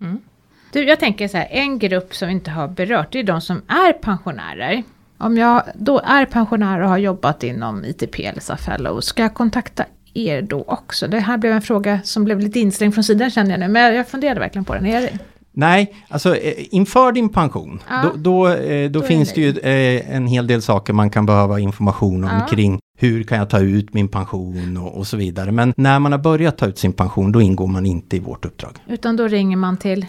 Mm. 0.02 0.20
Du, 0.72 0.84
jag 0.84 1.00
tänker 1.00 1.28
så 1.28 1.38
här, 1.38 1.48
en 1.52 1.80
grupp 1.80 2.16
som 2.16 2.28
vi 2.28 2.34
inte 2.34 2.52
har 2.52 2.68
berört, 2.68 3.12
det 3.12 3.20
är 3.20 3.24
de 3.24 3.42
som 3.42 3.62
är 3.68 3.94
pensionärer. 3.94 4.84
Om 5.22 5.38
jag 5.38 5.64
då 5.76 6.00
är 6.00 6.26
pensionär 6.26 6.82
och 6.82 6.90
har 6.90 6.98
jobbat 6.98 7.44
inom 7.44 7.86
ITP 7.86 8.26
eller 8.26 8.42
Safello, 8.42 9.02
ska 9.02 9.22
jag 9.22 9.34
kontakta 9.34 9.86
er 10.14 10.42
då 10.42 10.64
också? 10.68 11.08
Det 11.08 11.20
här 11.20 11.38
blev 11.38 11.52
en 11.52 11.62
fråga 11.62 12.00
som 12.04 12.24
blev 12.24 12.40
lite 12.40 12.60
inslängd 12.60 12.94
från 12.94 13.04
sidan 13.04 13.32
känner 13.32 13.52
jag 13.52 13.60
nu, 13.60 13.68
men 13.68 13.96
jag 13.96 14.08
funderade 14.08 14.40
verkligen 14.40 14.66
på 14.66 14.74
den. 14.74 14.86
Är 14.86 15.02
det? 15.02 15.20
Nej, 15.54 15.94
alltså 16.10 16.36
eh, 16.36 16.54
inför 16.72 17.12
din 17.12 17.30
pension, 17.30 17.80
ja. 17.90 18.04
då, 18.04 18.12
då, 18.16 18.48
eh, 18.48 18.92
då, 18.92 19.00
då 19.00 19.06
finns 19.06 19.34
det 19.34 19.42
ju 19.42 19.50
eh, 19.50 20.16
en 20.16 20.28
hel 20.28 20.48
del 20.48 20.62
saker 20.62 20.94
man 20.94 21.10
kan 21.10 21.26
behöva 21.26 21.60
information 21.60 22.24
om 22.24 22.30
ja. 22.40 22.48
kring 22.56 22.80
hur 22.98 23.24
kan 23.24 23.38
jag 23.38 23.50
ta 23.50 23.60
ut 23.60 23.94
min 23.94 24.08
pension 24.08 24.78
och, 24.78 24.98
och, 24.98 25.08
så 25.08 25.18
vidare. 25.18 25.52
Men 25.52 25.74
när 25.78 26.00
man 26.00 26.12
har 26.12 26.20
börjat 26.20 26.58
ta 26.58 26.66
ut 26.66 26.78
sin 26.78 26.94
pension, 26.94 27.32
då 27.32 27.42
ingår 27.42 27.68
man 27.68 27.86
inte 27.86 28.16
i 28.16 28.20
vårt 28.20 28.46
uppdrag. 28.46 28.72
Utan 28.88 29.16
då 29.16 29.28
ringer 29.28 29.58
man 29.58 29.78
till? 29.78 30.06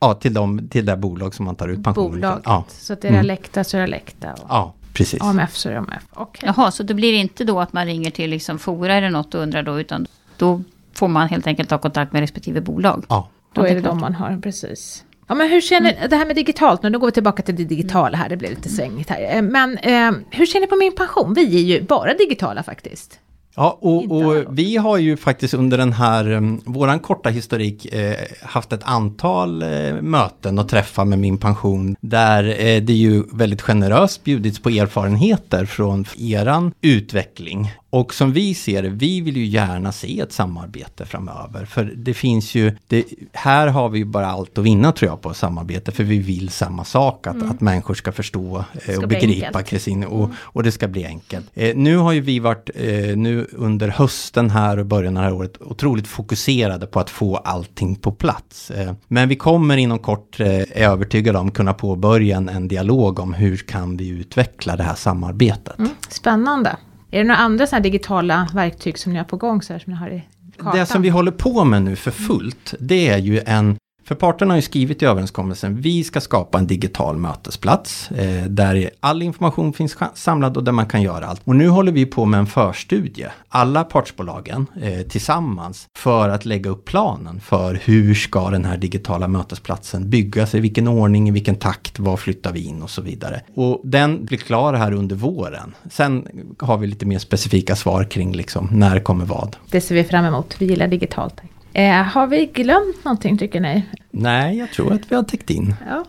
Ja, 0.00 0.14
till, 0.14 0.34
de, 0.34 0.68
till 0.68 0.86
det 0.86 0.96
bolag 0.96 1.34
som 1.34 1.44
man 1.44 1.56
tar 1.56 1.68
ut 1.68 1.84
pensionen 1.84 2.10
Bolaget. 2.10 2.42
Ja. 2.44 2.64
Så 2.68 2.92
att 2.92 3.04
är 3.04 3.08
det 3.08 3.14
mm. 3.14 3.26
Läkta 3.26 3.64
så 3.64 3.76
är 3.76 3.80
det 3.80 3.86
Läkta? 3.86 4.32
Och 4.32 4.46
ja, 4.48 4.74
precis. 4.92 5.22
AMF 5.22 5.56
så 5.56 5.68
är 5.68 5.72
det 5.72 5.78
AMF. 5.78 6.02
Okay. 6.16 6.52
Jaha, 6.56 6.70
så 6.70 6.82
det 6.82 6.94
blir 6.94 7.12
inte 7.12 7.44
då 7.44 7.60
att 7.60 7.72
man 7.72 7.86
ringer 7.86 8.10
till 8.10 8.30
liksom 8.30 8.58
Fora 8.58 8.94
eller 8.94 9.10
något 9.10 9.34
och 9.34 9.40
undrar 9.40 9.62
då, 9.62 9.80
utan 9.80 10.06
då 10.36 10.62
får 10.94 11.08
man 11.08 11.28
helt 11.28 11.46
enkelt 11.46 11.68
ta 11.68 11.78
kontakt 11.78 12.12
med 12.12 12.20
respektive 12.20 12.60
bolag? 12.60 13.04
Ja. 13.08 13.28
Då 13.52 13.62
är 13.62 13.74
det 13.74 13.80
de 13.80 14.00
man 14.00 14.14
har, 14.14 14.40
precis. 14.42 15.04
Ja, 15.26 15.34
men 15.34 15.50
hur 15.50 15.60
känner, 15.60 15.92
mm. 15.92 16.10
det 16.10 16.16
här 16.16 16.26
med 16.26 16.36
digitalt 16.36 16.82
nu, 16.82 16.90
då 16.90 16.98
går 16.98 17.06
vi 17.06 17.12
tillbaka 17.12 17.42
till 17.42 17.56
det 17.56 17.64
digitala 17.64 18.16
här, 18.16 18.28
det 18.28 18.36
blir 18.36 18.50
lite 18.50 18.68
svängigt 18.68 19.10
här. 19.10 19.36
Eh, 19.36 19.42
men 19.42 19.78
eh, 19.78 20.12
hur 20.30 20.46
känner 20.46 20.66
ni 20.66 20.70
på 20.70 20.76
min 20.76 20.94
pension? 20.94 21.34
Vi 21.34 21.56
är 21.56 21.78
ju 21.78 21.82
bara 21.82 22.14
digitala 22.14 22.62
faktiskt. 22.62 23.20
Ja, 23.56 23.78
och, 23.80 24.10
och 24.10 24.44
vi 24.58 24.76
har 24.76 24.98
ju 24.98 25.16
faktiskt 25.16 25.54
under 25.54 25.78
den 25.78 25.92
här, 25.92 26.32
um, 26.32 26.62
våran 26.64 26.98
korta 26.98 27.30
historik, 27.30 27.94
eh, 27.94 28.16
haft 28.42 28.72
ett 28.72 28.82
antal 28.84 29.62
eh, 29.62 29.94
möten 30.00 30.58
och 30.58 30.68
träffar 30.68 31.04
med 31.04 31.18
Min 31.18 31.38
Pension, 31.38 31.96
där 32.00 32.44
eh, 32.44 32.82
det 32.82 32.92
ju 32.92 33.22
väldigt 33.32 33.62
generöst 33.62 34.24
bjudits 34.24 34.62
på 34.62 34.68
erfarenheter 34.68 35.64
från 35.64 36.04
eran 36.18 36.72
utveckling. 36.80 37.70
Och 37.94 38.14
som 38.14 38.32
vi 38.32 38.54
ser 38.54 38.82
det, 38.82 38.88
vi 38.88 39.20
vill 39.20 39.36
ju 39.36 39.44
gärna 39.44 39.92
se 39.92 40.20
ett 40.20 40.32
samarbete 40.32 41.06
framöver. 41.06 41.64
För 41.64 41.84
det 41.96 42.14
finns 42.14 42.54
ju, 42.54 42.76
det, 42.86 43.04
här 43.32 43.66
har 43.66 43.88
vi 43.88 43.98
ju 43.98 44.04
bara 44.04 44.26
allt 44.26 44.58
att 44.58 44.64
vinna 44.64 44.92
tror 44.92 45.10
jag 45.10 45.20
på 45.20 45.34
samarbete. 45.34 45.92
För 45.92 46.04
vi 46.04 46.18
vill 46.18 46.48
samma 46.48 46.84
sak, 46.84 47.26
att, 47.26 47.42
att 47.42 47.60
människor 47.60 47.94
ska 47.94 48.12
förstå 48.12 48.64
eh, 48.72 48.92
ska 48.92 49.02
och 49.02 49.08
begripa. 49.08 49.62
Kristin 49.62 50.04
och, 50.04 50.30
och 50.36 50.62
det 50.62 50.72
ska 50.72 50.88
bli 50.88 51.04
enkelt. 51.04 51.46
Eh, 51.54 51.76
nu 51.76 51.96
har 51.96 52.12
ju 52.12 52.20
vi 52.20 52.38
varit, 52.38 52.70
eh, 52.74 53.16
nu 53.16 53.46
under 53.52 53.88
hösten 53.88 54.50
här 54.50 54.78
och 54.78 54.86
början 54.86 55.16
av 55.16 55.22
det 55.22 55.28
här 55.28 55.34
året, 55.34 55.56
otroligt 55.60 56.06
fokuserade 56.06 56.86
på 56.86 57.00
att 57.00 57.10
få 57.10 57.36
allting 57.36 57.96
på 57.96 58.12
plats. 58.12 58.70
Eh, 58.70 58.92
men 59.08 59.28
vi 59.28 59.36
kommer 59.36 59.76
inom 59.76 59.98
kort, 59.98 60.40
eh, 60.40 60.46
är 60.48 60.82
jag 60.82 60.92
övertygad 60.92 61.36
om, 61.36 61.50
kunna 61.50 61.72
påbörja 61.74 62.36
en, 62.36 62.48
en 62.48 62.68
dialog 62.68 63.18
om 63.18 63.34
hur 63.34 63.56
kan 63.56 63.96
vi 63.96 64.08
utveckla 64.08 64.76
det 64.76 64.82
här 64.82 64.94
samarbetet. 64.94 65.78
Mm, 65.78 65.90
spännande. 66.08 66.76
Är 67.14 67.18
det 67.18 67.24
några 67.24 67.40
andra 67.40 67.66
sådana 67.66 67.82
digitala 67.82 68.48
verktyg 68.54 68.98
som 68.98 69.12
ni 69.12 69.18
har 69.18 69.24
på 69.24 69.36
gång 69.36 69.62
så 69.62 69.72
här, 69.72 69.80
som 69.80 69.92
ni 69.92 69.98
har 69.98 70.08
i 70.10 70.22
kartan? 70.56 70.78
Det 70.78 70.86
som 70.86 71.02
vi 71.02 71.08
håller 71.08 71.32
på 71.32 71.64
med 71.64 71.82
nu 71.82 71.96
för 71.96 72.10
fullt, 72.10 72.74
det 72.78 73.08
är 73.08 73.18
ju 73.18 73.40
en 73.46 73.76
för 74.04 74.14
parterna 74.14 74.52
har 74.52 74.56
ju 74.56 74.62
skrivit 74.62 75.02
i 75.02 75.06
överenskommelsen, 75.06 75.80
vi 75.80 76.04
ska 76.04 76.20
skapa 76.20 76.58
en 76.58 76.66
digital 76.66 77.16
mötesplats 77.16 78.10
eh, 78.10 78.44
där 78.44 78.90
all 79.00 79.22
information 79.22 79.72
finns 79.72 79.96
samlad 80.14 80.56
och 80.56 80.64
där 80.64 80.72
man 80.72 80.86
kan 80.86 81.02
göra 81.02 81.26
allt. 81.26 81.40
Och 81.44 81.56
nu 81.56 81.68
håller 81.68 81.92
vi 81.92 82.06
på 82.06 82.24
med 82.24 82.40
en 82.40 82.46
förstudie, 82.46 83.28
alla 83.48 83.84
partsbolagen 83.84 84.66
eh, 84.82 85.00
tillsammans, 85.00 85.86
för 85.98 86.28
att 86.28 86.44
lägga 86.44 86.70
upp 86.70 86.84
planen 86.84 87.40
för 87.40 87.80
hur 87.84 88.14
ska 88.14 88.50
den 88.50 88.64
här 88.64 88.76
digitala 88.76 89.28
mötesplatsen 89.28 90.10
byggas, 90.10 90.54
i 90.54 90.60
vilken 90.60 90.88
ordning, 90.88 91.28
i 91.28 91.30
vilken 91.30 91.56
takt, 91.56 91.98
var 91.98 92.16
flyttar 92.16 92.52
vi 92.52 92.64
in 92.64 92.82
och 92.82 92.90
så 92.90 93.02
vidare. 93.02 93.40
Och 93.54 93.80
den 93.84 94.24
blir 94.24 94.38
klar 94.38 94.74
här 94.74 94.92
under 94.92 95.16
våren. 95.16 95.74
Sen 95.90 96.28
har 96.58 96.78
vi 96.78 96.86
lite 96.86 97.06
mer 97.06 97.18
specifika 97.18 97.76
svar 97.76 98.04
kring 98.04 98.32
liksom 98.32 98.68
när 98.72 99.00
kommer 99.00 99.24
vad. 99.24 99.56
Det 99.70 99.80
ser 99.80 99.94
vi 99.94 100.04
fram 100.04 100.24
emot. 100.24 100.56
Vi 100.58 100.66
gillar 100.66 100.88
digitalt. 100.88 101.42
Eh, 101.74 102.02
har 102.02 102.26
vi 102.26 102.46
glömt 102.46 103.04
någonting 103.04 103.38
tycker 103.38 103.60
ni? 103.60 103.84
Nej, 104.10 104.58
jag 104.58 104.70
tror 104.70 104.92
att 104.92 105.12
vi 105.12 105.16
har 105.16 105.22
täckt 105.22 105.50
in. 105.50 105.74
Ja. 105.86 106.04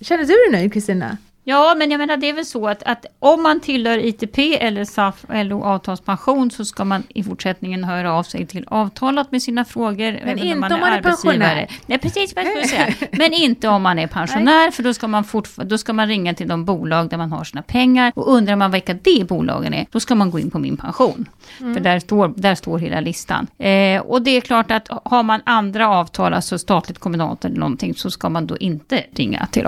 Känner 0.00 0.24
du 0.24 0.26
dig 0.26 0.60
nöjd 0.60 0.72
Kristina? 0.72 1.16
Ja, 1.44 1.74
men 1.78 1.90
jag 1.90 1.98
menar 1.98 2.16
det 2.16 2.28
är 2.28 2.32
väl 2.32 2.46
så 2.46 2.68
att, 2.68 2.82
att 2.82 3.06
om 3.18 3.42
man 3.42 3.60
tillhör 3.60 3.98
ITP 3.98 4.38
eller 4.38 4.84
SAF 4.84 5.24
LO 5.28 5.62
avtalspension 5.62 6.50
så 6.50 6.64
ska 6.64 6.84
man 6.84 7.02
i 7.08 7.24
fortsättningen 7.24 7.84
höra 7.84 8.12
av 8.12 8.22
sig 8.22 8.46
till 8.46 8.64
avtalat 8.68 9.32
med 9.32 9.42
sina 9.42 9.64
frågor. 9.64 10.18
även 10.22 10.38
inte 10.38 10.58
man 10.58 10.72
om 10.72 10.80
man 10.80 10.92
är 10.92 10.96
arbetsgivare. 10.96 11.38
pensionär. 11.38 11.68
Nej, 11.86 11.98
precis 11.98 12.36
vad 12.36 12.44
jag 12.44 12.50
skulle 12.50 12.68
säga. 12.68 13.08
Men 13.12 13.32
inte 13.32 13.68
om 13.68 13.82
man 13.82 13.98
är 13.98 14.06
pensionär, 14.06 14.70
för 14.70 14.82
då 14.82 14.94
ska, 14.94 15.08
man 15.08 15.24
då 15.56 15.78
ska 15.78 15.92
man 15.92 16.08
ringa 16.08 16.34
till 16.34 16.48
de 16.48 16.64
bolag 16.64 17.10
där 17.10 17.16
man 17.16 17.32
har 17.32 17.44
sina 17.44 17.62
pengar. 17.62 18.12
Och 18.14 18.32
undrar 18.32 18.56
man 18.56 18.70
vilka 18.70 18.94
de 18.94 19.24
bolagen 19.24 19.74
är, 19.74 19.86
då 19.90 20.00
ska 20.00 20.14
man 20.14 20.30
gå 20.30 20.38
in 20.38 20.50
på 20.50 20.58
Min 20.58 20.76
pension. 20.76 21.28
För 21.58 21.80
där 21.80 21.98
står, 21.98 22.32
där 22.36 22.54
står 22.54 22.78
hela 22.78 23.00
listan. 23.00 23.46
Eh, 23.58 24.00
och 24.00 24.22
det 24.22 24.30
är 24.30 24.40
klart 24.40 24.70
att 24.70 24.88
har 25.04 25.22
man 25.22 25.40
andra 25.44 25.88
avtal, 25.88 26.34
alltså 26.34 26.58
statligt, 26.58 26.98
kommunalt 26.98 27.44
eller 27.44 27.56
någonting, 27.56 27.94
så 27.94 28.10
ska 28.10 28.28
man 28.28 28.46
då 28.46 28.56
inte 28.56 29.04
ringa 29.14 29.46
till 29.46 29.66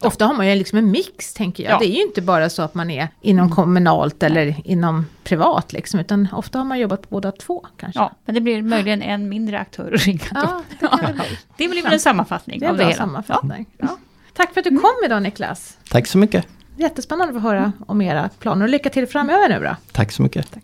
Ofta 0.00 0.26
har 0.26 0.34
man 0.34 0.48
ju 0.48 0.54
liksom 0.54 0.78
en 0.78 0.90
mix 0.90 1.34
tänker 1.34 1.64
jag. 1.64 1.72
Ja. 1.72 1.78
Det 1.78 1.84
är 1.86 1.94
ju 1.96 2.02
inte 2.02 2.22
bara 2.22 2.50
så 2.50 2.62
att 2.62 2.74
man 2.74 2.90
är 2.90 3.08
inom 3.20 3.50
kommunalt 3.50 4.22
eller 4.22 4.56
inom 4.64 5.06
privat 5.24 5.72
liksom, 5.72 6.00
utan 6.00 6.28
ofta 6.32 6.58
har 6.58 6.64
man 6.64 6.78
jobbat 6.78 7.02
på 7.02 7.08
båda 7.10 7.32
två 7.32 7.66
kanske. 7.76 8.00
Ja, 8.00 8.12
men 8.24 8.34
det 8.34 8.40
blir 8.40 8.62
möjligen 8.62 9.02
en 9.02 9.28
mindre 9.28 9.58
aktör 9.58 9.92
att 9.94 10.06
ringa. 10.06 10.20
Ja, 10.34 10.62
det 10.80 10.86
det 11.06 11.12
bli. 11.12 11.38
Det 11.56 11.68
blir 11.68 11.82
väl 11.82 11.92
en 11.92 12.00
sammanfattning 12.00 12.60
Det 12.60 12.66
är 12.66 12.70
av 12.70 12.74
en 12.74 12.78
det 12.78 12.84
hela. 12.84 12.96
sammanfattning. 12.96 13.66
Ja. 13.78 13.88
Tack 14.34 14.52
för 14.54 14.60
att 14.60 14.64
du 14.64 14.70
kom 14.78 14.90
idag 15.04 15.22
Niklas. 15.22 15.78
Tack 15.90 16.06
så 16.06 16.18
mycket. 16.18 16.46
Jättespännande 16.76 17.36
att 17.36 17.42
få 17.42 17.48
höra 17.48 17.72
om 17.86 18.02
era 18.02 18.30
planer 18.38 18.62
och 18.64 18.68
lycka 18.68 18.90
till 18.90 19.06
framöver 19.06 19.48
nu 19.48 19.64
då. 19.64 19.76
Tack 19.92 20.12
så 20.12 20.22
mycket. 20.22 20.56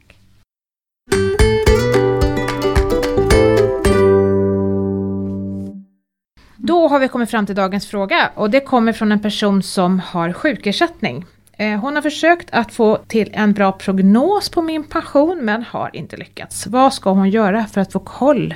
Då 6.64 6.88
har 6.88 6.98
vi 6.98 7.08
kommit 7.08 7.30
fram 7.30 7.46
till 7.46 7.54
dagens 7.54 7.86
fråga 7.86 8.30
och 8.34 8.50
det 8.50 8.60
kommer 8.60 8.92
från 8.92 9.12
en 9.12 9.22
person 9.22 9.62
som 9.62 10.00
har 10.00 10.32
sjukersättning. 10.32 11.24
Eh, 11.56 11.80
hon 11.80 11.94
har 11.94 12.02
försökt 12.02 12.50
att 12.52 12.72
få 12.72 12.96
till 12.96 13.30
en 13.32 13.52
bra 13.52 13.72
prognos 13.72 14.48
på 14.48 14.62
min 14.62 14.84
pension 14.84 15.38
men 15.42 15.62
har 15.62 15.90
inte 15.92 16.16
lyckats. 16.16 16.66
Vad 16.66 16.94
ska 16.94 17.10
hon 17.10 17.30
göra 17.30 17.64
för 17.64 17.80
att 17.80 17.92
få 17.92 17.98
koll? 17.98 18.54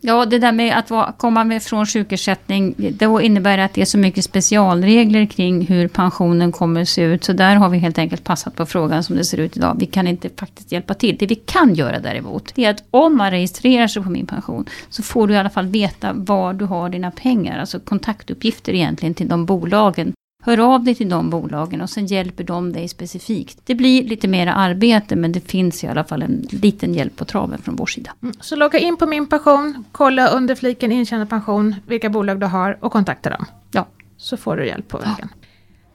Ja, 0.00 0.26
det 0.26 0.38
där 0.38 0.52
med 0.52 0.78
att 0.78 1.18
komma 1.18 1.44
med 1.44 1.62
från 1.62 1.86
sjukersättning, 1.86 2.74
då 2.78 3.20
innebär 3.20 3.56
det 3.56 3.64
att 3.64 3.74
det 3.74 3.80
är 3.80 3.84
så 3.84 3.98
mycket 3.98 4.24
specialregler 4.24 5.26
kring 5.26 5.66
hur 5.66 5.88
pensionen 5.88 6.52
kommer 6.52 6.80
att 6.80 6.88
se 6.88 7.02
ut. 7.02 7.24
Så 7.24 7.32
där 7.32 7.56
har 7.56 7.68
vi 7.68 7.78
helt 7.78 7.98
enkelt 7.98 8.24
passat 8.24 8.56
på 8.56 8.66
frågan 8.66 9.04
som 9.04 9.16
det 9.16 9.24
ser 9.24 9.38
ut 9.38 9.56
idag. 9.56 9.76
Vi 9.78 9.86
kan 9.86 10.06
inte 10.06 10.28
faktiskt 10.36 10.72
hjälpa 10.72 10.94
till. 10.94 11.16
Det 11.16 11.26
vi 11.26 11.34
kan 11.34 11.74
göra 11.74 11.98
däremot, 11.98 12.54
det 12.54 12.64
är 12.64 12.70
att 12.70 12.84
om 12.90 13.16
man 13.16 13.30
registrerar 13.30 13.86
sig 13.86 14.02
på 14.02 14.10
min 14.10 14.26
pension, 14.26 14.64
så 14.90 15.02
får 15.02 15.28
du 15.28 15.34
i 15.34 15.36
alla 15.36 15.50
fall 15.50 15.66
veta 15.66 16.12
var 16.12 16.52
du 16.52 16.64
har 16.64 16.88
dina 16.88 17.10
pengar. 17.10 17.58
Alltså 17.58 17.80
kontaktuppgifter 17.80 18.74
egentligen 18.74 19.14
till 19.14 19.28
de 19.28 19.46
bolagen. 19.46 20.12
Hör 20.46 20.74
av 20.74 20.84
dig 20.84 20.94
till 20.94 21.08
de 21.08 21.30
bolagen 21.30 21.80
och 21.80 21.90
sen 21.90 22.06
hjälper 22.06 22.44
de 22.44 22.72
dig 22.72 22.88
specifikt. 22.88 23.58
Det 23.64 23.74
blir 23.74 24.04
lite 24.04 24.28
mer 24.28 24.46
arbete 24.46 25.16
men 25.16 25.32
det 25.32 25.40
finns 25.40 25.84
i 25.84 25.86
alla 25.86 26.04
fall 26.04 26.22
en 26.22 26.46
liten 26.50 26.94
hjälp 26.94 27.16
på 27.16 27.24
traven 27.24 27.58
från 27.58 27.76
vår 27.76 27.86
sida. 27.86 28.10
Mm, 28.22 28.34
Så 28.40 28.56
logga 28.56 28.78
in 28.78 28.96
på 28.96 29.06
min 29.06 29.26
pension, 29.26 29.84
kolla 29.92 30.28
under 30.28 30.54
fliken 30.54 30.92
intjänad 30.92 31.28
pension, 31.30 31.74
vilka 31.86 32.08
bolag 32.10 32.40
du 32.40 32.46
har 32.46 32.78
och 32.80 32.92
kontakta 32.92 33.30
dem. 33.30 33.44
Ja. 33.72 33.86
Så 34.16 34.36
får 34.36 34.56
du 34.56 34.66
hjälp 34.66 34.88
på 34.88 34.98
vägen. 34.98 35.28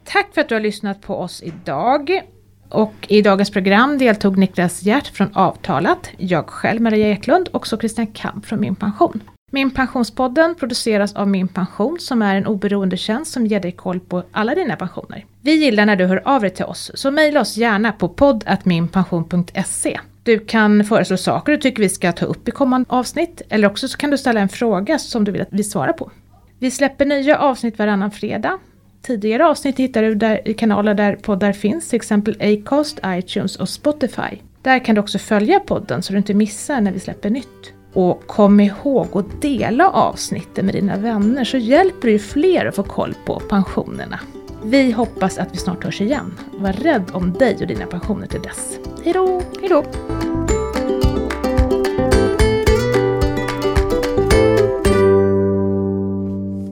Tack 0.04 0.34
för 0.34 0.40
att 0.40 0.48
du 0.48 0.54
har 0.54 0.62
lyssnat 0.62 1.00
på 1.00 1.16
oss 1.16 1.42
idag. 1.42 2.20
Och 2.68 2.94
i 3.08 3.22
dagens 3.22 3.50
program 3.50 3.98
deltog 3.98 4.38
Niklas 4.38 4.82
Hjärt 4.82 5.06
från 5.06 5.28
Avtalat, 5.34 6.10
jag 6.18 6.46
själv 6.46 6.80
Maria 6.82 7.08
Eklund 7.08 7.48
och 7.48 7.66
så 7.66 7.78
Christian 7.78 8.06
Kamp 8.06 8.46
från 8.46 8.60
Min 8.60 8.74
Pension. 8.74 9.20
Min 9.54 9.70
Pensionspodden 9.70 10.54
produceras 10.54 11.14
av 11.14 11.28
Min 11.28 11.48
Pension 11.48 11.96
som 12.00 12.22
är 12.22 12.36
en 12.36 12.46
oberoende 12.46 12.96
tjänst 12.96 13.32
som 13.32 13.46
ger 13.46 13.60
dig 13.60 13.72
koll 13.72 14.00
på 14.00 14.22
alla 14.32 14.54
dina 14.54 14.76
pensioner. 14.76 15.24
Vi 15.40 15.52
gillar 15.52 15.86
när 15.86 15.96
du 15.96 16.06
hör 16.06 16.22
av 16.24 16.40
dig 16.40 16.50
till 16.50 16.64
oss, 16.64 16.90
så 16.94 17.10
mejla 17.10 17.40
oss 17.40 17.56
gärna 17.56 17.92
på 17.92 18.08
podd.minpension.se. 18.08 20.00
Du 20.22 20.38
kan 20.38 20.84
föreslå 20.84 21.16
saker 21.16 21.52
du 21.52 21.58
tycker 21.58 21.82
vi 21.82 21.88
ska 21.88 22.12
ta 22.12 22.26
upp 22.26 22.48
i 22.48 22.50
kommande 22.50 22.86
avsnitt, 22.90 23.42
eller 23.48 23.68
också 23.68 23.88
så 23.88 23.98
kan 23.98 24.10
du 24.10 24.18
ställa 24.18 24.40
en 24.40 24.48
fråga 24.48 24.98
som 24.98 25.24
du 25.24 25.32
vill 25.32 25.42
att 25.42 25.48
vi 25.50 25.64
svarar 25.64 25.92
på. 25.92 26.10
Vi 26.58 26.70
släpper 26.70 27.04
nya 27.04 27.38
avsnitt 27.38 27.78
varannan 27.78 28.10
fredag. 28.10 28.58
Tidigare 29.02 29.46
avsnitt 29.46 29.78
hittar 29.78 30.02
du 30.02 30.14
där 30.14 30.48
i 30.48 30.54
kanaler 30.54 30.94
där 30.94 31.16
poddar 31.16 31.52
finns, 31.52 31.88
till 31.88 31.96
exempel 31.96 32.36
Acast, 32.40 33.00
iTunes 33.06 33.56
och 33.56 33.68
Spotify. 33.68 34.38
Där 34.62 34.84
kan 34.84 34.94
du 34.94 35.00
också 35.00 35.18
följa 35.18 35.60
podden 35.60 36.02
så 36.02 36.12
du 36.12 36.18
inte 36.18 36.34
missar 36.34 36.80
när 36.80 36.92
vi 36.92 37.00
släpper 37.00 37.30
nytt. 37.30 37.72
Och 37.92 38.26
kom 38.26 38.60
ihåg 38.60 39.08
att 39.12 39.42
dela 39.42 39.88
avsnitten 39.90 40.66
med 40.66 40.74
dina 40.74 40.96
vänner 40.96 41.44
så 41.44 41.56
hjälper 41.56 42.08
du 42.08 42.12
ju 42.12 42.18
fler 42.18 42.66
att 42.66 42.76
få 42.76 42.82
koll 42.82 43.14
på 43.26 43.40
pensionerna. 43.40 44.20
Vi 44.64 44.92
hoppas 44.92 45.38
att 45.38 45.54
vi 45.54 45.56
snart 45.56 45.84
hörs 45.84 46.00
igen. 46.00 46.38
Var 46.58 46.72
rädd 46.72 47.10
om 47.12 47.32
dig 47.32 47.56
och 47.60 47.66
dina 47.66 47.86
pensioner 47.86 48.26
till 48.26 48.42
dess. 48.42 48.78
Hejdå! 49.04 49.42
Hej 49.60 49.68
då! 49.68 49.84